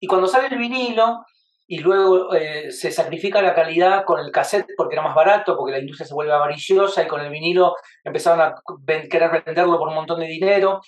Y 0.00 0.06
cuando 0.06 0.26
sale 0.26 0.48
el 0.48 0.58
vinilo 0.58 1.24
y 1.66 1.78
luego 1.78 2.34
eh, 2.34 2.70
se 2.70 2.90
sacrifica 2.90 3.40
la 3.40 3.54
calidad 3.54 4.04
con 4.04 4.20
el 4.20 4.30
cassette 4.30 4.66
porque 4.76 4.94
era 4.94 5.02
más 5.02 5.14
barato, 5.14 5.56
porque 5.56 5.72
la 5.72 5.78
industria 5.78 6.06
se 6.06 6.14
vuelve 6.14 6.32
avariciosa 6.32 7.02
y 7.02 7.08
con 7.08 7.20
el 7.20 7.30
vinilo 7.30 7.76
empezaron 8.04 8.40
a 8.40 8.54
querer 9.10 9.42
venderlo 9.44 9.78
por 9.78 9.88
un 9.88 9.94
montón 9.94 10.20
de 10.20 10.26
dinero. 10.26 10.80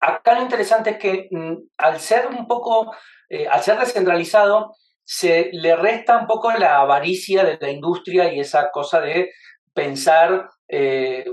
Acá 0.00 0.34
lo 0.34 0.42
interesante 0.42 0.90
es 0.90 0.98
que 0.98 1.28
mm, 1.30 1.54
al 1.78 2.00
ser 2.00 2.26
un 2.26 2.46
poco, 2.46 2.94
eh, 3.28 3.48
al 3.48 3.62
ser 3.62 3.78
descentralizado, 3.78 4.74
se 5.04 5.50
le 5.52 5.76
resta 5.76 6.18
un 6.18 6.26
poco 6.26 6.50
la 6.52 6.80
avaricia 6.80 7.44
de 7.44 7.58
la 7.60 7.70
industria 7.70 8.32
y 8.32 8.40
esa 8.40 8.70
cosa 8.72 9.00
de 9.00 9.30
pensar 9.72 10.50
eh, 10.68 11.24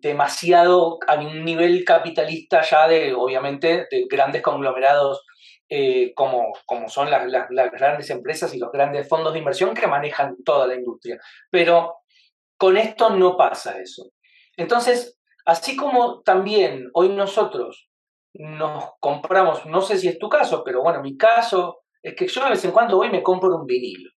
demasiado 0.00 0.98
a 1.06 1.14
un 1.14 1.44
nivel 1.44 1.84
capitalista 1.84 2.62
ya 2.62 2.88
de, 2.88 3.14
obviamente, 3.14 3.86
de 3.90 4.06
grandes 4.08 4.42
conglomerados 4.42 5.24
eh, 5.68 6.12
como, 6.14 6.52
como 6.66 6.88
son 6.88 7.10
las, 7.10 7.26
grandes 7.72 8.10
empresas 8.10 8.54
y 8.54 8.58
los 8.58 8.70
grandes 8.72 9.08
fondos 9.08 9.32
de 9.32 9.38
inversión 9.38 9.74
que 9.74 9.86
manejan 9.86 10.36
toda 10.44 10.66
la 10.66 10.74
industria. 10.74 11.18
Pero 11.50 11.96
con 12.56 12.76
esto 12.76 13.10
no 13.10 13.36
pasa 13.36 13.78
eso. 13.78 14.10
Entonces, 14.56 15.18
Así 15.44 15.76
como 15.76 16.22
también 16.22 16.88
hoy 16.94 17.10
nosotros 17.10 17.90
nos 18.32 18.92
compramos, 18.98 19.66
no 19.66 19.82
sé 19.82 19.98
si 19.98 20.08
es 20.08 20.18
tu 20.18 20.28
caso, 20.28 20.62
pero 20.64 20.82
bueno, 20.82 21.02
mi 21.02 21.16
caso 21.16 21.82
es 22.02 22.14
que 22.14 22.26
yo 22.26 22.42
de 22.44 22.50
vez 22.50 22.64
en 22.64 22.72
cuando 22.72 22.96
voy 22.96 23.08
y 23.08 23.12
me 23.12 23.22
compro 23.22 23.54
un 23.54 23.66
vinilo, 23.66 24.10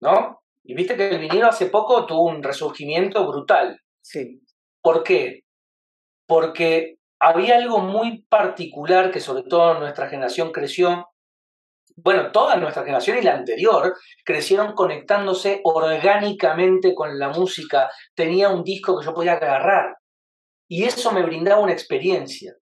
¿no? 0.00 0.41
Y 0.64 0.74
viste 0.74 0.96
que 0.96 1.08
el 1.08 1.18
vinilo 1.18 1.46
hace 1.46 1.66
poco 1.66 2.06
tuvo 2.06 2.26
un 2.26 2.42
resurgimiento 2.42 3.26
brutal. 3.26 3.80
Sí. 4.00 4.40
¿Por 4.80 5.02
qué? 5.02 5.44
Porque 6.26 6.98
había 7.18 7.56
algo 7.56 7.78
muy 7.78 8.22
particular 8.22 9.10
que 9.10 9.20
sobre 9.20 9.44
todo 9.44 9.78
nuestra 9.78 10.08
generación 10.08 10.50
creció, 10.50 11.08
bueno, 11.96 12.32
toda 12.32 12.56
nuestra 12.56 12.82
generación 12.82 13.18
y 13.18 13.22
la 13.22 13.34
anterior 13.34 13.96
crecieron 14.24 14.74
conectándose 14.74 15.60
orgánicamente 15.64 16.94
con 16.94 17.18
la 17.18 17.28
música. 17.28 17.90
Tenía 18.14 18.48
un 18.48 18.64
disco 18.64 18.98
que 18.98 19.06
yo 19.06 19.14
podía 19.14 19.34
agarrar 19.34 19.96
y 20.68 20.84
eso 20.84 21.12
me 21.12 21.22
brindaba 21.22 21.60
una 21.60 21.72
experiencia, 21.72 22.54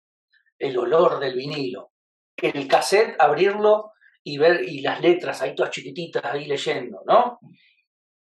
el 0.59 0.77
olor 0.77 1.21
del 1.21 1.37
vinilo, 1.37 1.93
el 2.37 2.67
cassette, 2.67 3.15
abrirlo 3.19 3.93
y 4.23 4.37
ver 4.37 4.69
y 4.69 4.81
las 4.81 5.01
letras 5.01 5.41
ahí 5.41 5.55
todas 5.55 5.71
chiquititas 5.71 6.25
ahí 6.25 6.47
leyendo, 6.47 7.03
¿no? 7.07 7.39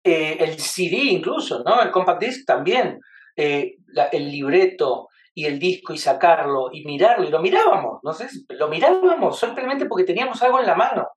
Eh, 0.06 0.36
el 0.38 0.58
CD 0.58 0.96
incluso, 0.96 1.62
¿no? 1.64 1.80
El 1.80 1.90
compact 1.90 2.20
disc 2.20 2.46
también, 2.46 3.00
eh, 3.36 3.76
el 4.12 4.30
libreto 4.30 5.08
y 5.32 5.46
el 5.46 5.58
disco 5.58 5.94
y 5.94 5.98
sacarlo 5.98 6.68
y 6.72 6.84
mirarlo 6.84 7.26
y 7.26 7.30
lo 7.30 7.40
mirábamos, 7.40 8.00
no 8.02 8.12
sé, 8.12 8.28
lo 8.50 8.68
mirábamos 8.68 9.40
simplemente 9.40 9.86
porque 9.86 10.04
teníamos 10.04 10.42
algo 10.42 10.60
en 10.60 10.66
la 10.66 10.74
mano. 10.74 11.08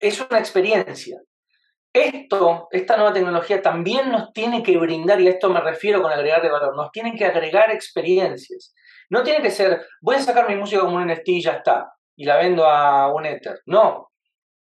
Es 0.00 0.20
una 0.20 0.38
experiencia. 0.40 1.18
Esto, 1.92 2.68
esta 2.70 2.96
nueva 2.96 3.12
tecnología 3.12 3.62
también 3.62 4.10
nos 4.10 4.32
tiene 4.32 4.62
que 4.62 4.76
brindar, 4.76 5.20
y 5.20 5.28
a 5.28 5.30
esto 5.30 5.48
me 5.50 5.60
refiero 5.60 6.02
con 6.02 6.12
agregar 6.12 6.42
de 6.42 6.50
valor, 6.50 6.76
nos 6.76 6.90
tiene 6.90 7.16
que 7.16 7.24
agregar 7.24 7.70
experiencias. 7.70 8.74
No 9.10 9.22
tiene 9.22 9.42
que 9.42 9.50
ser, 9.50 9.84
voy 10.00 10.16
a 10.16 10.20
sacar 10.20 10.48
mi 10.48 10.56
música 10.56 10.82
como 10.82 10.96
un 10.96 11.06
NFT 11.06 11.28
y 11.28 11.42
ya 11.42 11.52
está, 11.52 11.92
y 12.16 12.24
la 12.24 12.36
vendo 12.36 12.64
a 12.64 13.12
un 13.12 13.26
Ether. 13.26 13.60
No, 13.66 14.09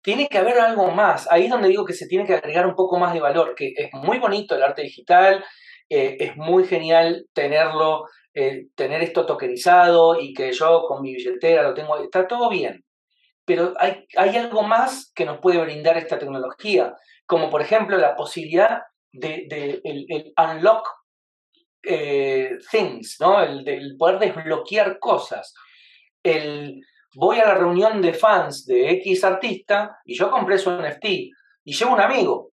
tiene 0.05 0.29
que 0.29 0.37
haber 0.37 0.61
algo 0.61 0.91
más. 0.91 1.27
Ahí 1.33 1.45
es 1.45 1.51
donde 1.51 1.69
digo 1.69 1.87
que 1.87 1.95
se 1.95 2.07
tiene 2.07 2.27
que 2.27 2.35
agregar 2.35 2.67
un 2.67 2.75
poco 2.75 2.99
más 2.99 3.15
de 3.15 3.21
valor, 3.21 3.55
que 3.57 3.73
es 3.75 3.91
muy 3.95 4.19
bonito 4.19 4.55
el 4.55 4.63
arte 4.63 4.83
digital, 4.83 5.43
eh, 5.89 6.19
es 6.21 6.37
muy 6.37 6.67
genial 6.67 7.27
tenerlo, 7.33 8.05
eh, 8.35 8.67
tener 8.75 9.03
esto 9.03 9.25
tokenizado 9.25 10.21
y 10.21 10.35
que 10.35 10.53
yo 10.53 10.85
con 10.87 11.01
mi 11.01 11.15
billetera 11.15 11.63
lo 11.63 11.73
tengo, 11.73 11.97
está 11.97 12.29
todo 12.29 12.51
bien. 12.51 12.85
Pero 13.47 13.73
hay, 13.79 14.07
hay 14.17 14.37
algo 14.37 14.63
más 14.63 15.11
que 15.15 15.25
nos 15.25 15.39
puede 15.39 15.59
brindar 15.63 15.97
esta 15.97 16.19
tecnología, 16.19 16.95
como 17.25 17.49
por 17.49 17.63
ejemplo 17.63 17.97
la 17.97 18.15
posibilidad 18.15 18.83
de, 19.11 19.81
el, 19.85 20.35
unlock 20.37 20.87
eh, 21.83 22.59
things, 22.71 23.17
¿no? 23.21 23.43
El, 23.43 23.67
el 23.67 23.97
poder 23.97 24.19
desbloquear 24.19 24.99
cosas. 24.99 25.55
El, 26.23 26.83
voy 27.15 27.39
a 27.39 27.47
la 27.47 27.55
reunión 27.55 28.03
de 28.03 28.13
fans 28.13 28.67
de 28.67 28.91
X 28.93 29.25
artista 29.25 29.99
y 30.05 30.17
yo 30.17 30.31
compré 30.31 30.59
su 30.59 30.71
NFT 30.71 31.05
y 31.65 31.75
llevo 31.75 31.95
un 31.95 32.01
amigo 32.01 32.51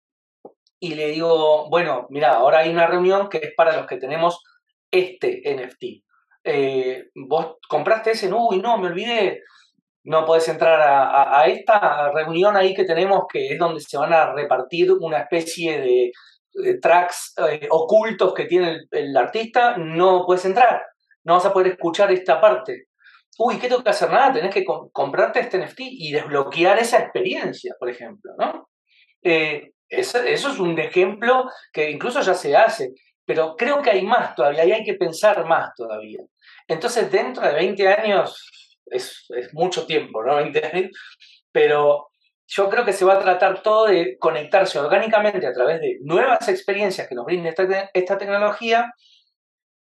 y 0.79 0.95
le 0.95 1.07
digo, 1.07 1.69
bueno, 1.69 2.07
mira, 2.09 2.33
ahora 2.33 2.59
hay 2.59 2.69
una 2.69 2.87
reunión 2.87 3.29
que 3.29 3.37
es 3.37 3.53
para 3.55 3.75
los 3.77 3.87
que 3.87 3.97
tenemos 3.97 4.41
este 4.91 5.41
NFT. 5.45 6.03
Eh, 6.43 7.05
vos 7.15 7.57
compraste 7.67 8.11
ese, 8.11 8.31
uy, 8.31 8.61
no, 8.61 8.77
me 8.77 8.87
olvidé. 8.87 9.41
No 10.03 10.23
podés 10.23 10.47
entrar 10.49 10.79
a, 10.79 11.47
esta 11.47 12.11
reunión 12.11 12.55
ahí 12.55 12.75
que 12.75 12.83
tenemos, 12.83 13.23
que 13.31 13.53
es 13.53 13.57
donde 13.57 13.79
se 13.79 13.97
van 13.97 14.13
a 14.13 14.33
repartir 14.33 14.91
una 14.91 15.21
especie 15.21 15.81
de, 15.81 16.11
tracks 16.79 17.33
eh, 17.49 17.67
ocultos 17.71 18.33
que 18.33 18.45
tiene 18.45 18.73
el, 18.73 18.87
el 18.91 19.17
artista. 19.17 19.77
No 19.77 20.23
puedes 20.27 20.45
entrar, 20.45 20.83
no 21.23 21.33
vas 21.33 21.45
a 21.45 21.53
poder 21.53 21.71
escuchar 21.71 22.11
esta 22.11 22.39
parte 22.39 22.89
uy, 23.37 23.57
¿qué 23.57 23.67
tengo 23.67 23.83
que 23.83 23.89
hacer? 23.89 24.09
Nada, 24.09 24.33
tenés 24.33 24.53
que 24.53 24.63
comprarte 24.63 25.39
este 25.39 25.57
NFT 25.57 25.79
y 25.81 26.11
desbloquear 26.11 26.79
esa 26.79 26.99
experiencia, 26.99 27.75
por 27.79 27.89
ejemplo, 27.89 28.31
¿no? 28.37 28.69
Eh, 29.23 29.71
eso, 29.89 30.19
es 30.19 30.45
un 30.59 30.77
ejemplo 30.79 31.49
que 31.71 31.89
incluso 31.89 32.21
ya 32.21 32.33
se 32.33 32.55
hace, 32.55 32.93
pero 33.25 33.55
creo 33.55 33.81
que 33.81 33.91
hay 33.91 34.03
más 34.03 34.35
todavía 34.35 34.65
y 34.65 34.71
hay 34.71 34.83
que 34.83 34.95
pensar 34.95 35.45
más 35.45 35.73
todavía. 35.75 36.19
Entonces, 36.67 37.11
dentro 37.11 37.45
de 37.45 37.53
20 37.53 37.87
años, 37.87 38.81
es, 38.85 39.27
mucho 39.53 39.85
tiempo, 39.85 40.23
¿no? 40.23 40.35
20 40.37 40.65
años, 40.65 40.91
pero 41.51 42.07
yo 42.47 42.69
creo 42.69 42.85
que 42.85 42.93
se 42.93 43.05
va 43.05 43.15
a 43.15 43.19
tratar 43.19 43.63
todo 43.63 43.87
de 43.87 44.17
conectarse 44.19 44.79
orgánicamente 44.79 45.47
a 45.47 45.53
través 45.53 45.81
de 45.81 45.97
nuevas 46.01 46.47
experiencias 46.47 47.07
que 47.07 47.15
nos 47.15 47.25
brinde 47.25 47.49
esta, 47.49 47.89
esta 47.93 48.17
tecnología 48.17 48.93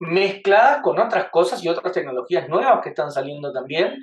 mezclada 0.03 0.81
con 0.81 0.99
otras 0.99 1.29
cosas 1.29 1.63
y 1.63 1.69
otras 1.69 1.93
tecnologías 1.93 2.49
nuevas 2.49 2.81
que 2.83 2.89
están 2.89 3.11
saliendo 3.11 3.51
también, 3.51 3.95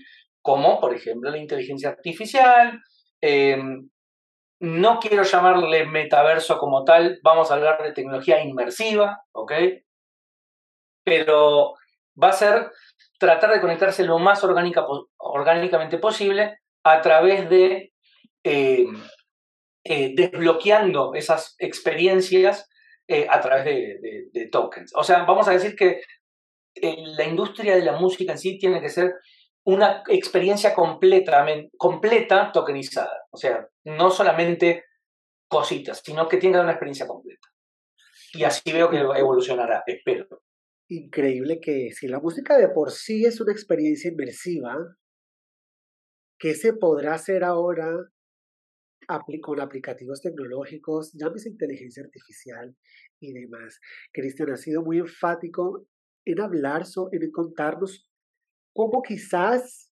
como 0.43 0.81
por 0.81 0.95
ejemplo 0.95 1.31
la 1.31 1.39
inteligencia 1.39 1.91
artificial. 1.91 2.81
Em, 3.21 3.89
no 4.61 4.99
quiero 4.99 5.23
llamarle 5.23 5.87
metaverso 5.87 6.59
como 6.59 6.85
tal, 6.85 7.19
vamos 7.23 7.51
a 7.51 7.55
hablar 7.55 7.83
de 7.83 7.93
tecnología 7.93 8.43
inmersiva, 8.43 9.23
¿ok? 9.33 9.53
Pero 11.05 11.75
va 12.23 12.29
a 12.29 12.33
ser 12.33 12.71
tratar 13.19 13.53
de 13.53 13.61
conectarse 13.61 14.05
lo 14.05 14.19
más 14.19 14.45
orgánica, 14.45 14.85
orgánicamente 15.19 15.99
posible 15.99 16.59
a 16.85 17.01
través 17.01 17.49
de 17.49 17.93
em, 18.45 19.03
eh, 19.85 20.13
desbloqueando 20.15 21.15
esas 21.15 21.55
experiencias 21.59 22.69
eh, 23.13 23.27
a 23.29 23.41
través 23.41 23.65
de, 23.65 24.49
tokens. 24.53 24.93
O 24.95 25.03
sea, 25.03 25.25
vamos 25.25 25.49
a 25.49 25.51
decir 25.51 25.75
que 25.75 26.01
eh, 26.77 26.97
la 27.17 27.25
industria 27.25 27.75
de 27.75 27.83
la 27.83 27.99
música 27.99 28.31
en 28.31 28.39
sí 28.39 28.57
tiene 28.57 28.81
que 28.81 28.89
ser 28.89 29.17
una 29.65 30.05
experiencia 30.07 30.73
completamente, 30.73 31.73
completa 31.77 32.53
tokenizada. 32.53 33.25
O 33.33 33.37
sea, 33.37 33.67
no 33.85 34.13
solamente 34.13 34.85
cositas, 35.49 36.01
sino 36.05 36.29
que 36.29 36.37
tenga 36.37 36.61
una 36.61 36.71
experiencia 36.71 37.09
completa. 37.09 37.49
Y 38.33 38.45
así 38.45 38.71
veo 38.73 38.89
que 38.89 38.99
evolucionará, 38.99 39.83
espero. 39.89 40.29
Increíble 40.89 41.59
que 41.61 41.91
si 41.91 42.07
la 42.07 42.21
música 42.21 42.57
de 42.59 42.69
por 42.69 42.93
sí 42.93 43.25
es 43.25 43.41
una 43.41 43.51
experiencia 43.51 44.13
inmersiva, 44.13 44.77
¿qué 46.39 46.55
se 46.55 46.75
podrá 46.75 47.15
hacer 47.15 47.43
ahora 47.43 47.91
con 49.41 49.61
aplicativos 49.61 50.21
tecnológicos, 50.21 51.13
llámese 51.13 51.51
inteligencia 51.51 52.03
artificial 52.03 52.77
y 53.21 53.33
demás. 53.33 53.81
Cristian 54.13 54.51
ha 54.51 54.57
sido 54.57 54.83
muy 54.83 54.99
enfático 54.99 55.87
en 56.25 56.41
hablar, 56.41 56.85
en 57.13 57.31
contarnos 57.31 58.09
cómo 58.73 59.03
quizás 59.03 59.91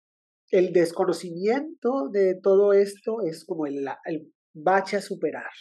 el 0.51 0.71
desconocimiento 0.71 2.10
de 2.10 2.39
todo 2.41 2.73
esto 2.73 3.21
es 3.21 3.45
como 3.45 3.65
el, 3.65 3.88
el 4.06 4.32
bache 4.53 4.97
a 4.97 5.01
superar. 5.01 5.51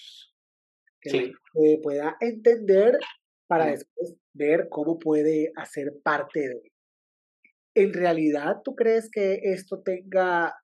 Que 1.01 1.33
pueda 1.83 2.17
entender 2.21 2.99
para 3.47 3.67
después 3.67 4.17
ver 4.33 4.69
cómo 4.69 4.99
puede 4.99 5.53
hacer 5.57 5.93
parte 6.03 6.41
de. 6.41 6.73
¿En 7.75 7.93
realidad 7.93 8.57
tú 8.65 8.75
crees 8.75 9.09
que 9.11 9.39
esto 9.43 9.83
tenga 9.83 10.55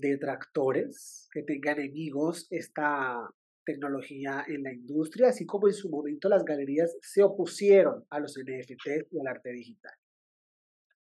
detractores, 0.00 1.28
que 1.32 1.42
tenga 1.42 1.72
enemigos 1.72 2.46
esta 2.50 3.28
tecnología 3.64 4.44
en 4.48 4.62
la 4.62 4.72
industria, 4.72 5.28
así 5.28 5.46
como 5.46 5.68
en 5.68 5.74
su 5.74 5.90
momento 5.90 6.28
las 6.28 6.44
galerías 6.44 6.96
se 7.02 7.22
opusieron 7.22 8.04
a 8.10 8.18
los 8.18 8.36
NFT 8.36 9.12
y 9.12 9.20
al 9.20 9.26
arte 9.26 9.52
digital. 9.52 9.92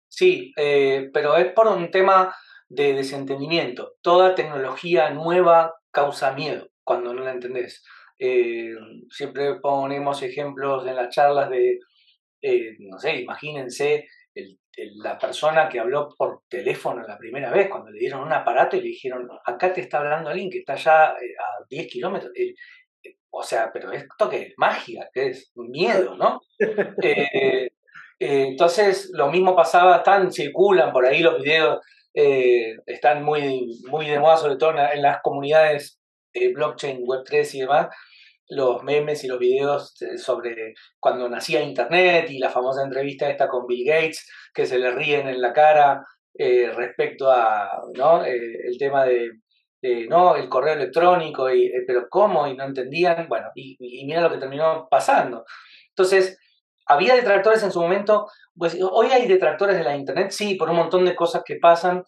Sí, 0.09 0.53
eh, 0.57 1.11
pero 1.13 1.37
es 1.37 1.53
por 1.53 1.67
un 1.69 1.91
tema 1.91 2.35
de 2.69 2.93
desentendimiento. 2.93 3.95
Toda 4.03 4.35
tecnología 4.35 5.11
nueva 5.11 5.75
causa 5.91 6.33
miedo 6.33 6.69
cuando 6.85 7.15
no 7.15 7.23
la 7.23 7.33
entendés. 7.33 7.83
Eh, 8.19 8.75
siempre 9.11 9.57
ponemos 9.61 10.23
ejemplos 10.23 10.87
en 10.87 10.97
las 10.97 11.15
charlas 11.15 11.51
de, 11.51 11.81
eh, 12.43 12.77
no 12.79 12.99
sé, 12.99 13.17
imagínense 13.17 14.07
el 14.35 14.59
la 14.77 15.19
persona 15.19 15.69
que 15.69 15.81
habló 15.81 16.15
por 16.17 16.43
teléfono 16.49 17.03
la 17.07 17.19
primera 17.19 17.51
vez, 17.51 17.69
cuando 17.69 17.91
le 17.91 17.99
dieron 17.99 18.23
un 18.23 18.33
aparato 18.33 18.77
y 18.77 18.81
le 18.81 18.89
dijeron, 18.89 19.29
acá 19.45 19.73
te 19.73 19.83
está 19.83 19.99
hablando 19.99 20.31
alguien 20.31 20.51
que 20.51 20.59
está 20.59 20.77
ya 20.77 21.11
eh, 21.11 21.35
a 21.39 21.65
10 21.69 21.87
kilómetros. 21.89 22.33
Eh, 22.35 22.55
o 23.31 23.43
sea, 23.43 23.71
pero 23.73 23.93
esto 23.93 24.29
que 24.29 24.43
es 24.43 24.55
magia, 24.57 25.09
que 25.13 25.29
es 25.29 25.53
miedo, 25.55 26.17
¿no? 26.17 26.41
Eh, 28.25 28.51
entonces, 28.51 29.11
lo 29.15 29.33
mismo 29.33 29.57
pasaba, 29.57 29.97
están, 29.97 30.31
circulan 30.31 30.93
por 30.93 31.05
ahí 31.05 31.23
los 31.23 31.43
videos, 31.43 31.81
están 32.15 33.25
muy, 33.25 33.81
muy 33.89 34.07
de 34.07 34.21
moda, 34.21 34.37
sobre 34.37 34.55
todo 34.55 34.71
en, 34.79 35.03
las 35.03 35.21
comunidades 35.23 35.99
blockchain, 36.33 37.05
web3 37.05 37.55
y 37.55 37.61
demás, 37.63 37.89
los 38.55 38.83
memes 38.83 39.25
y 39.25 39.29
los 39.29 39.39
videos 39.39 39.95
sobre 40.17 40.75
cuando 41.01 41.29
nacía 41.29 41.63
Internet 41.63 42.31
y 42.31 42.39
la 42.39 42.51
famosa 42.51 42.83
entrevista 42.83 43.29
esta 43.29 43.49
con 43.49 43.67
Bill 43.67 43.87
Gates, 43.87 44.29
que 44.53 44.67
se 44.67 44.79
le 44.79 44.91
ríen 44.91 45.29
en 45.29 45.41
la 45.41 45.53
cara 45.53 46.05
eh, 46.35 46.71
respecto 46.75 47.31
a 47.31 47.83
¿no? 47.95 48.25
Eh, 48.25 48.57
el 48.65 48.79
tema 48.79 49.05
de, 49.05 49.33
no 50.09 50.37
el 50.37 50.49
correo 50.49 50.75
electrónico, 50.75 51.53
y, 51.53 51.67
eh, 51.67 51.85
pero 51.87 52.09
cómo, 52.09 52.47
y 52.47 52.57
no 52.57 52.65
entendían, 52.65 53.29
bueno, 53.29 53.49
y, 53.55 53.77
mira 54.07 54.21
lo 54.21 54.31
que 54.31 54.39
terminó 54.39 54.87
pasando. 54.91 55.45
Entonces, 55.89 56.39
había 56.87 57.15
detractores 57.15 57.63
en 57.63 57.73
su 57.73 57.81
momento, 57.81 58.27
pues 58.57 58.79
hoy 58.81 59.09
hay 59.09 59.27
detractores 59.27 59.77
de 59.77 59.85
la 59.85 59.97
Internet, 59.97 60.31
sí, 60.31 60.55
por 60.55 60.71
un 60.71 60.77
montón 60.77 61.05
de 61.05 61.15
cosas 61.15 61.43
que 61.45 61.57
pasan. 61.57 62.05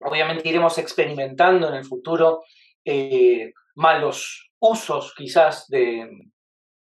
Obviamente 0.00 0.48
iremos 0.48 0.78
experimentando 0.78 1.68
en 1.68 1.74
el 1.74 1.84
futuro 1.84 2.42
eh, 2.84 3.52
malos 3.74 4.47
usos 4.60 5.14
quizás 5.16 5.66
de, 5.68 6.08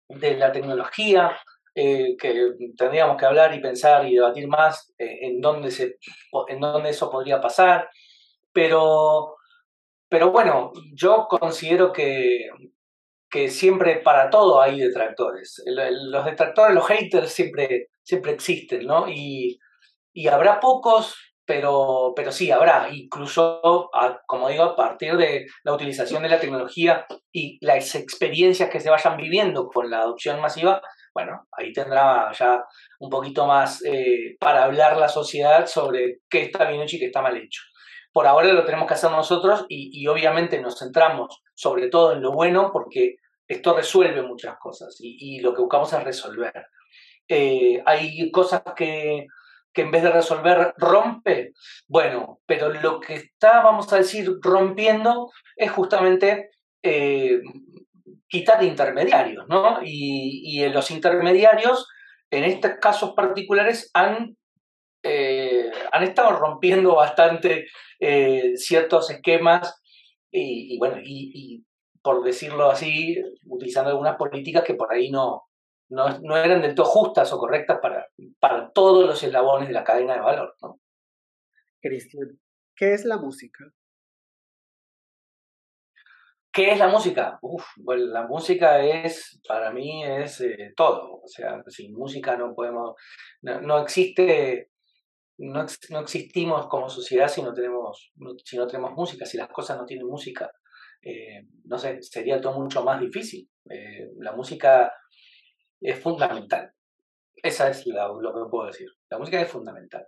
de 0.07 0.37
la 0.37 0.51
tecnología, 0.51 1.37
eh, 1.75 2.17
que 2.17 2.51
tendríamos 2.75 3.17
que 3.17 3.25
hablar 3.25 3.53
y 3.53 3.61
pensar 3.61 4.07
y 4.07 4.15
debatir 4.15 4.47
más 4.47 4.93
eh, 4.97 5.19
en, 5.21 5.39
dónde 5.39 5.71
se, 5.71 5.97
en 6.47 6.59
dónde 6.59 6.89
eso 6.89 7.09
podría 7.09 7.39
pasar. 7.39 7.89
Pero, 8.51 9.35
pero 10.09 10.31
bueno, 10.31 10.71
yo 10.93 11.27
considero 11.29 11.93
que, 11.93 12.49
que 13.29 13.49
siempre 13.49 13.97
para 13.97 14.29
todo 14.29 14.59
hay 14.59 14.79
detractores. 14.79 15.63
Los 15.65 16.25
detractores, 16.25 16.75
los 16.75 16.87
haters 16.87 17.31
siempre, 17.31 17.89
siempre 18.03 18.31
existen, 18.31 18.85
¿no? 18.85 19.07
Y, 19.07 19.59
y 20.11 20.27
habrá 20.27 20.59
pocos, 20.59 21.15
pero, 21.49 22.13
pero 22.15 22.31
sí 22.31 22.51
habrá, 22.51 22.89
incluso, 22.91 23.89
como 24.27 24.49
digo, 24.49 24.61
a 24.61 24.75
partir 24.75 25.17
de 25.17 25.47
la 25.63 25.73
utilización 25.73 26.21
de 26.21 26.29
la 26.29 26.39
tecnología 26.39 27.07
y 27.31 27.57
las 27.65 27.95
experiencias 27.95 28.69
que 28.69 28.79
se 28.79 28.91
vayan 28.91 29.17
viviendo 29.17 29.65
con 29.67 29.89
la 29.89 30.01
adopción 30.01 30.39
masiva, 30.41 30.79
bueno, 31.11 31.47
ahí 31.51 31.73
tendrá 31.73 32.31
ya 32.33 32.63
un 32.99 33.09
poquito 33.09 33.47
más 33.47 33.83
eh, 33.83 34.37
para 34.39 34.65
hablar 34.65 34.97
la 34.97 35.09
sociedad 35.09 35.65
sobre 35.65 36.19
qué 36.29 36.43
está 36.43 36.69
bien 36.69 36.83
hecho 36.83 36.97
y 36.97 36.99
qué 36.99 37.07
está 37.07 37.23
mal 37.23 37.35
hecho. 37.35 37.63
Por 38.13 38.27
ahora 38.27 38.53
lo 38.53 38.63
tenemos 38.63 38.87
que 38.87 38.93
hacer 38.93 39.09
nosotros 39.09 39.65
y, 39.69 40.05
obviamente 40.05 40.61
nos 40.61 40.77
centramos 40.77 41.41
sobre 41.55 41.89
todo 41.89 42.13
en 42.13 42.21
lo 42.21 42.31
bueno 42.31 42.69
porque 42.71 43.15
esto 43.47 43.75
resuelve 43.75 44.21
muchas 44.21 44.55
cosas 44.59 44.97
y, 44.99 45.39
lo 45.39 45.55
que 45.55 45.61
buscamos 45.61 45.91
es 45.93 46.03
resolver. 46.03 46.67
Eh, 47.27 47.81
hay 47.87 48.29
cosas 48.29 48.61
que, 48.75 49.25
que 49.79 49.85
en 49.85 49.91
vez 49.91 50.03
de 50.03 50.11
resolver 50.11 50.73
rompe, 50.75 51.53
bueno, 51.87 52.41
pero 52.45 52.67
lo 52.69 52.99
que 52.99 53.13
está, 53.15 53.61
vamos 53.61 53.91
a 53.93 53.95
decir, 53.95 54.29
rompiendo 54.41 55.31
es 55.55 55.71
justamente 55.71 56.49
eh, 56.83 57.39
quitar 58.27 58.61
intermediarios, 58.61 59.47
¿no? 59.47 59.79
Y, 59.81 60.41
y 60.43 60.67
los 60.67 60.91
intermediarios, 60.91 61.87
en 62.29 62.43
estos 62.43 62.71
casos 62.81 63.13
particulares, 63.15 63.89
han, 63.93 64.35
eh, 65.01 65.71
han 65.93 66.03
estado 66.03 66.31
rompiendo 66.37 66.95
bastante 66.95 67.67
eh, 68.01 68.57
ciertos 68.57 69.09
esquemas 69.09 69.81
y, 70.29 70.77
bueno, 70.77 70.97
y, 71.01 71.63
por 72.01 72.21
decirlo 72.21 72.69
así, 72.69 73.17
utilizando 73.45 73.91
algunas 73.91 74.17
políticas 74.17 74.65
que 74.65 74.73
por 74.73 74.91
ahí 74.91 75.09
no, 75.09 75.43
no, 75.87 76.37
eran 76.37 76.61
del 76.61 76.75
todo 76.75 76.85
justas 76.85 77.31
o 77.31 77.37
correctas 77.39 77.79
para, 77.81 78.07
para 78.39 78.71
todos 78.71 79.05
los 79.05 79.21
eslabones 79.23 79.67
de 79.67 79.73
la 79.73 79.83
cadena 79.83 80.15
de 80.15 80.21
valor, 80.21 80.55
¿no? 80.61 80.79
Cristian, 81.81 82.39
¿qué 82.75 82.93
es 82.93 83.05
la 83.05 83.17
música? 83.17 83.65
¿Qué 86.51 86.71
es 86.71 86.79
la 86.79 86.87
música? 86.87 87.37
Uf, 87.41 87.63
bueno, 87.77 88.05
la 88.07 88.27
música 88.27 88.83
es, 88.83 89.39
para 89.47 89.71
mí, 89.71 90.03
es 90.03 90.41
eh, 90.41 90.73
todo. 90.75 91.21
O 91.23 91.27
sea, 91.27 91.63
sin 91.67 91.93
música 91.93 92.35
no 92.37 92.55
podemos, 92.55 92.95
no, 93.41 93.79
existe, 93.79 94.71
no, 95.37 95.65
no, 95.91 95.99
existimos 95.99 96.67
como 96.67 96.89
sociedad 96.89 97.27
si 97.27 97.43
no 97.43 97.53
tenemos, 97.53 98.11
si 98.43 98.57
no 98.57 98.67
tenemos 98.67 98.93
música, 98.93 99.25
si 99.25 99.37
las 99.37 99.49
cosas 99.49 99.77
no 99.77 99.85
tienen 99.85 100.07
música. 100.07 100.51
Eh, 101.01 101.45
no 101.65 101.77
sé, 101.77 102.01
sería 102.01 102.41
todo 102.41 102.59
mucho 102.59 102.83
más 102.83 102.99
difícil. 102.99 103.49
Eh, 103.69 104.09
la 104.17 104.33
música 104.33 104.91
es 105.79 105.99
fundamental. 106.01 106.73
Esa 107.43 107.69
es 107.69 107.85
lo 107.85 108.19
que 108.19 108.49
puedo 108.49 108.67
decir. 108.67 108.89
La 109.09 109.17
música 109.17 109.41
es 109.41 109.49
fundamental. 109.49 110.07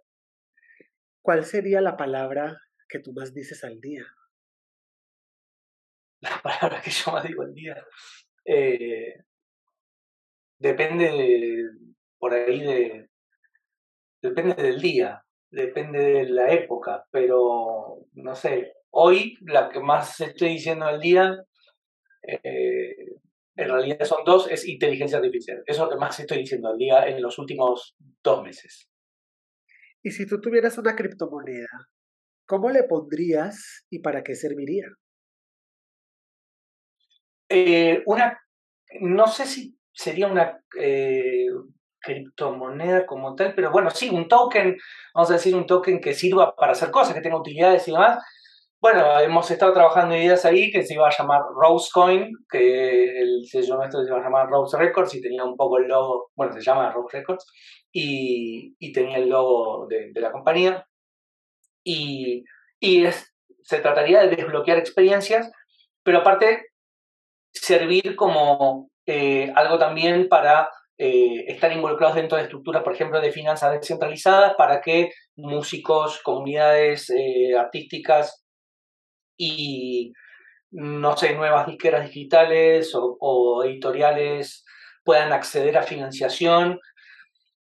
¿Cuál 1.21 1.45
sería 1.45 1.81
la 1.81 1.97
palabra 1.97 2.57
que 2.89 2.99
tú 2.99 3.13
más 3.13 3.33
dices 3.33 3.63
al 3.63 3.79
día? 3.79 4.05
las 6.21 6.41
palabras 6.41 6.83
que 6.83 6.91
yo 6.91 7.11
más 7.11 7.23
digo 7.27 7.43
el 7.43 7.53
día. 7.53 7.85
Eh, 8.45 9.15
depende 10.59 11.65
por 12.17 12.33
ahí 12.33 12.61
de. 12.61 13.09
Depende 14.21 14.53
del 14.53 14.79
día, 14.79 15.25
depende 15.49 15.99
de 15.99 16.29
la 16.29 16.51
época, 16.51 17.05
pero 17.09 18.05
no 18.13 18.35
sé. 18.35 18.73
Hoy 18.91 19.37
la 19.41 19.69
que 19.69 19.79
más 19.79 20.19
estoy 20.21 20.49
diciendo 20.49 20.85
al 20.85 20.99
día, 20.99 21.43
eh, 22.21 23.15
en 23.63 23.69
realidad 23.69 24.03
son 24.05 24.23
dos, 24.25 24.49
es 24.49 24.67
inteligencia 24.67 25.17
artificial. 25.17 25.63
Eso 25.65 25.83
es 25.83 25.87
lo 25.87 25.89
que 25.89 25.99
más 25.99 26.19
estoy 26.19 26.39
diciendo 26.39 26.69
al 26.69 26.77
día 26.77 27.05
en 27.05 27.21
los 27.21 27.37
últimos 27.39 27.95
dos 28.23 28.43
meses. 28.43 28.89
Y 30.03 30.11
si 30.11 30.25
tú 30.25 30.41
tuvieras 30.41 30.77
una 30.77 30.95
criptomoneda, 30.95 31.89
¿cómo 32.45 32.69
le 32.69 32.83
pondrías 32.83 33.85
y 33.89 33.99
para 33.99 34.23
qué 34.23 34.35
serviría? 34.35 34.87
Eh, 37.49 38.01
una, 38.05 38.39
no 39.01 39.27
sé 39.27 39.45
si 39.45 39.77
sería 39.93 40.27
una 40.27 40.63
eh, 40.79 41.47
criptomoneda 41.99 43.05
como 43.05 43.35
tal, 43.35 43.53
pero 43.53 43.71
bueno, 43.71 43.89
sí, 43.89 44.09
un 44.09 44.27
token, 44.27 44.77
vamos 45.13 45.29
a 45.29 45.33
decir 45.33 45.55
un 45.55 45.65
token 45.65 46.01
que 46.01 46.13
sirva 46.13 46.55
para 46.55 46.71
hacer 46.71 46.91
cosas, 46.91 47.13
que 47.13 47.21
tenga 47.21 47.39
utilidades 47.39 47.87
y 47.87 47.91
demás. 47.91 48.23
Bueno, 48.81 49.19
hemos 49.19 49.51
estado 49.51 49.73
trabajando 49.73 50.15
ideas 50.15 50.43
ahí 50.43 50.71
que 50.71 50.81
se 50.81 50.95
iba 50.95 51.07
a 51.07 51.15
llamar 51.15 51.41
Rosecoin, 51.53 52.31
que 52.49 53.19
el 53.21 53.45
sello 53.45 53.75
nuestro 53.75 54.01
se 54.01 54.09
iba 54.09 54.17
a 54.17 54.23
llamar 54.23 54.49
Rose 54.49 54.75
Records 54.75 55.13
y 55.13 55.21
tenía 55.21 55.43
un 55.43 55.55
poco 55.55 55.77
el 55.77 55.87
logo, 55.87 56.31
bueno, 56.35 56.51
se 56.53 56.61
llama 56.61 56.91
Rose 56.91 57.19
Records, 57.19 57.45
y, 57.91 58.75
y 58.79 58.91
tenía 58.91 59.19
el 59.19 59.29
logo 59.29 59.85
de, 59.87 60.09
de 60.11 60.19
la 60.21 60.31
compañía. 60.31 60.83
Y, 61.83 62.43
y 62.79 63.05
es, 63.05 63.31
se 63.61 63.81
trataría 63.81 64.21
de 64.23 64.35
desbloquear 64.35 64.79
experiencias, 64.79 65.51
pero 66.03 66.19
aparte 66.19 66.65
servir 67.53 68.15
como 68.15 68.89
eh, 69.05 69.53
algo 69.55 69.77
también 69.77 70.27
para 70.27 70.71
eh, 70.97 71.45
estar 71.47 71.71
involucrados 71.71 72.15
dentro 72.15 72.35
de 72.35 72.45
estructuras, 72.45 72.81
por 72.81 72.93
ejemplo, 72.93 73.21
de 73.21 73.31
finanzas 73.31 73.73
descentralizadas, 73.73 74.55
para 74.55 74.81
que 74.81 75.11
músicos, 75.35 76.19
comunidades 76.23 77.11
eh, 77.11 77.55
artísticas 77.55 78.40
y, 79.41 80.13
no 80.71 81.17
sé, 81.17 81.33
nuevas 81.33 81.67
disqueras 81.67 82.05
digitales 82.05 82.91
o, 82.95 83.63
editoriales 83.63 84.65
puedan 85.03 85.33
acceder 85.33 85.77
a 85.77 85.83
financiación 85.83 86.79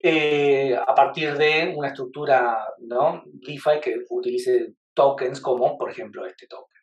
a 0.03 0.95
partir 0.95 1.37
de 1.37 1.73
una 1.75 1.89
estructura 1.89 2.57
¿no? 2.79 3.23
DeFi 3.25 3.79
que 3.81 3.95
utilice 4.09 4.73
tokens 4.93 5.41
como, 5.41 5.77
por 5.77 5.91
ejemplo, 5.91 6.25
este 6.25 6.47
token 6.47 6.77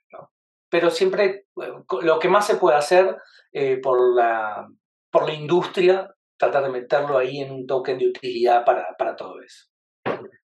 pero 0.75 0.91
siempre 0.91 1.47
lo 2.03 2.19
que 2.19 2.29
más 2.29 2.49
se 2.49 2.57
puede 2.57 2.77
hacer 2.77 3.17
eh, 3.53 3.79
por, 3.81 4.17
la, 4.17 4.69
por 5.09 5.25
la 5.25 5.33
industria, 5.33 6.13
tratar 6.37 6.65
de 6.65 6.71
meterlo 6.71 7.17
ahí 7.17 7.39
en 7.39 7.53
un 7.53 7.65
token 7.65 7.97
de 7.97 8.09
utilidad 8.09 8.65
para, 8.65 8.89
para 8.99 9.15
todo 9.15 9.41
eso. 9.41 9.67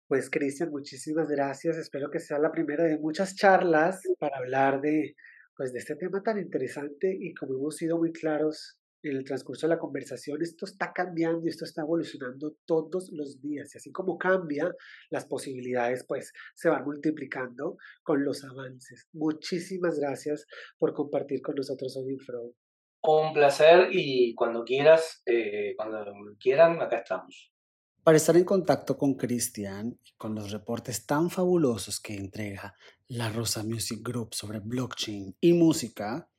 Pues 0.09 0.31
Cristian, 0.31 0.71
muchísimas 0.71 1.29
gracias. 1.29 1.77
Espero 1.77 2.09
que 2.09 2.19
sea 2.19 2.39
la 2.39 2.51
primera 2.51 2.83
de 2.83 2.97
muchas 2.97 3.35
charlas 3.35 4.01
para 4.17 4.37
hablar 4.37 4.81
de, 4.81 5.15
pues, 5.55 5.71
de 5.71 5.77
este 5.77 5.95
tema 5.97 6.23
tan 6.23 6.39
interesante 6.39 7.15
y 7.15 7.35
como 7.35 7.53
hemos 7.59 7.75
sido 7.75 7.99
muy 7.99 8.11
claros, 8.11 8.79
en 9.03 9.17
el 9.17 9.23
transcurso 9.23 9.67
de 9.67 9.75
la 9.75 9.79
conversación, 9.79 10.41
esto 10.41 10.65
está 10.65 10.91
cambiando 10.91 11.45
y 11.45 11.49
esto 11.49 11.63
está 11.63 11.83
evolucionando 11.83 12.55
todos 12.65 13.11
los 13.13 13.39
días. 13.39 13.75
Y 13.75 13.77
así 13.77 13.91
como 13.91 14.17
cambia, 14.17 14.73
las 15.11 15.27
posibilidades 15.27 16.03
pues 16.07 16.33
se 16.55 16.69
van 16.69 16.83
multiplicando 16.83 17.77
con 18.01 18.25
los 18.25 18.43
avances. 18.43 19.07
Muchísimas 19.13 19.99
gracias 19.99 20.47
por 20.79 20.93
compartir 20.93 21.43
con 21.43 21.53
nosotros 21.53 21.95
hoy 21.97 22.13
en. 22.13 22.55
Un 23.03 23.31
placer 23.31 23.89
y 23.91 24.33
cuando 24.33 24.63
quieras, 24.63 25.21
eh, 25.27 25.75
cuando 25.77 26.03
quieran, 26.39 26.81
acá 26.81 26.97
estamos. 26.97 27.53
Para 28.03 28.17
estar 28.17 28.35
en 28.37 28.45
contacto 28.45 28.97
con 28.97 29.15
Cristian 29.15 29.99
y 30.03 30.11
con 30.17 30.33
los 30.35 30.51
reportes 30.51 31.05
tan 31.05 31.29
fabulosos 31.29 31.99
que 31.99 32.15
entrega 32.15 32.73
la 33.07 33.29
Rosa 33.29 33.63
Music 33.63 33.99
Group 34.01 34.33
sobre 34.33 34.59
blockchain 34.59 35.35
y 35.41 35.53
música, 35.53 36.29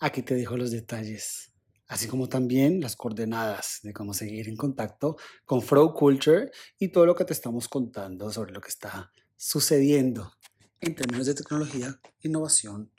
aquí 0.00 0.22
te 0.22 0.34
dejo 0.34 0.56
los 0.56 0.70
detalles 0.70 1.52
así 1.88 2.06
como 2.06 2.28
también 2.28 2.80
las 2.80 2.96
coordenadas 2.96 3.80
de 3.82 3.92
cómo 3.92 4.14
seguir 4.14 4.48
en 4.48 4.56
contacto 4.56 5.16
con 5.44 5.62
Fro 5.62 5.94
Culture 5.94 6.50
y 6.78 6.88
todo 6.88 7.06
lo 7.06 7.14
que 7.14 7.24
te 7.24 7.32
estamos 7.32 7.66
contando 7.66 8.30
sobre 8.30 8.52
lo 8.52 8.60
que 8.60 8.68
está 8.68 9.12
sucediendo 9.36 10.32
en 10.80 10.94
términos 10.94 11.26
de 11.26 11.34
tecnología, 11.34 11.98
innovación, 12.20 12.92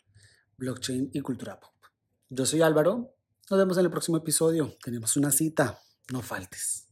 blockchain 0.57 1.11
y 1.13 1.21
cultura 1.21 1.59
pop. 1.59 1.71
Yo 2.29 2.45
soy 2.45 2.61
Álvaro, 2.61 3.15
nos 3.49 3.59
vemos 3.59 3.77
en 3.77 3.85
el 3.85 3.91
próximo 3.91 4.17
episodio. 4.17 4.75
Tenemos 4.83 5.15
una 5.15 5.31
cita, 5.31 5.79
no 6.11 6.21
faltes. 6.21 6.88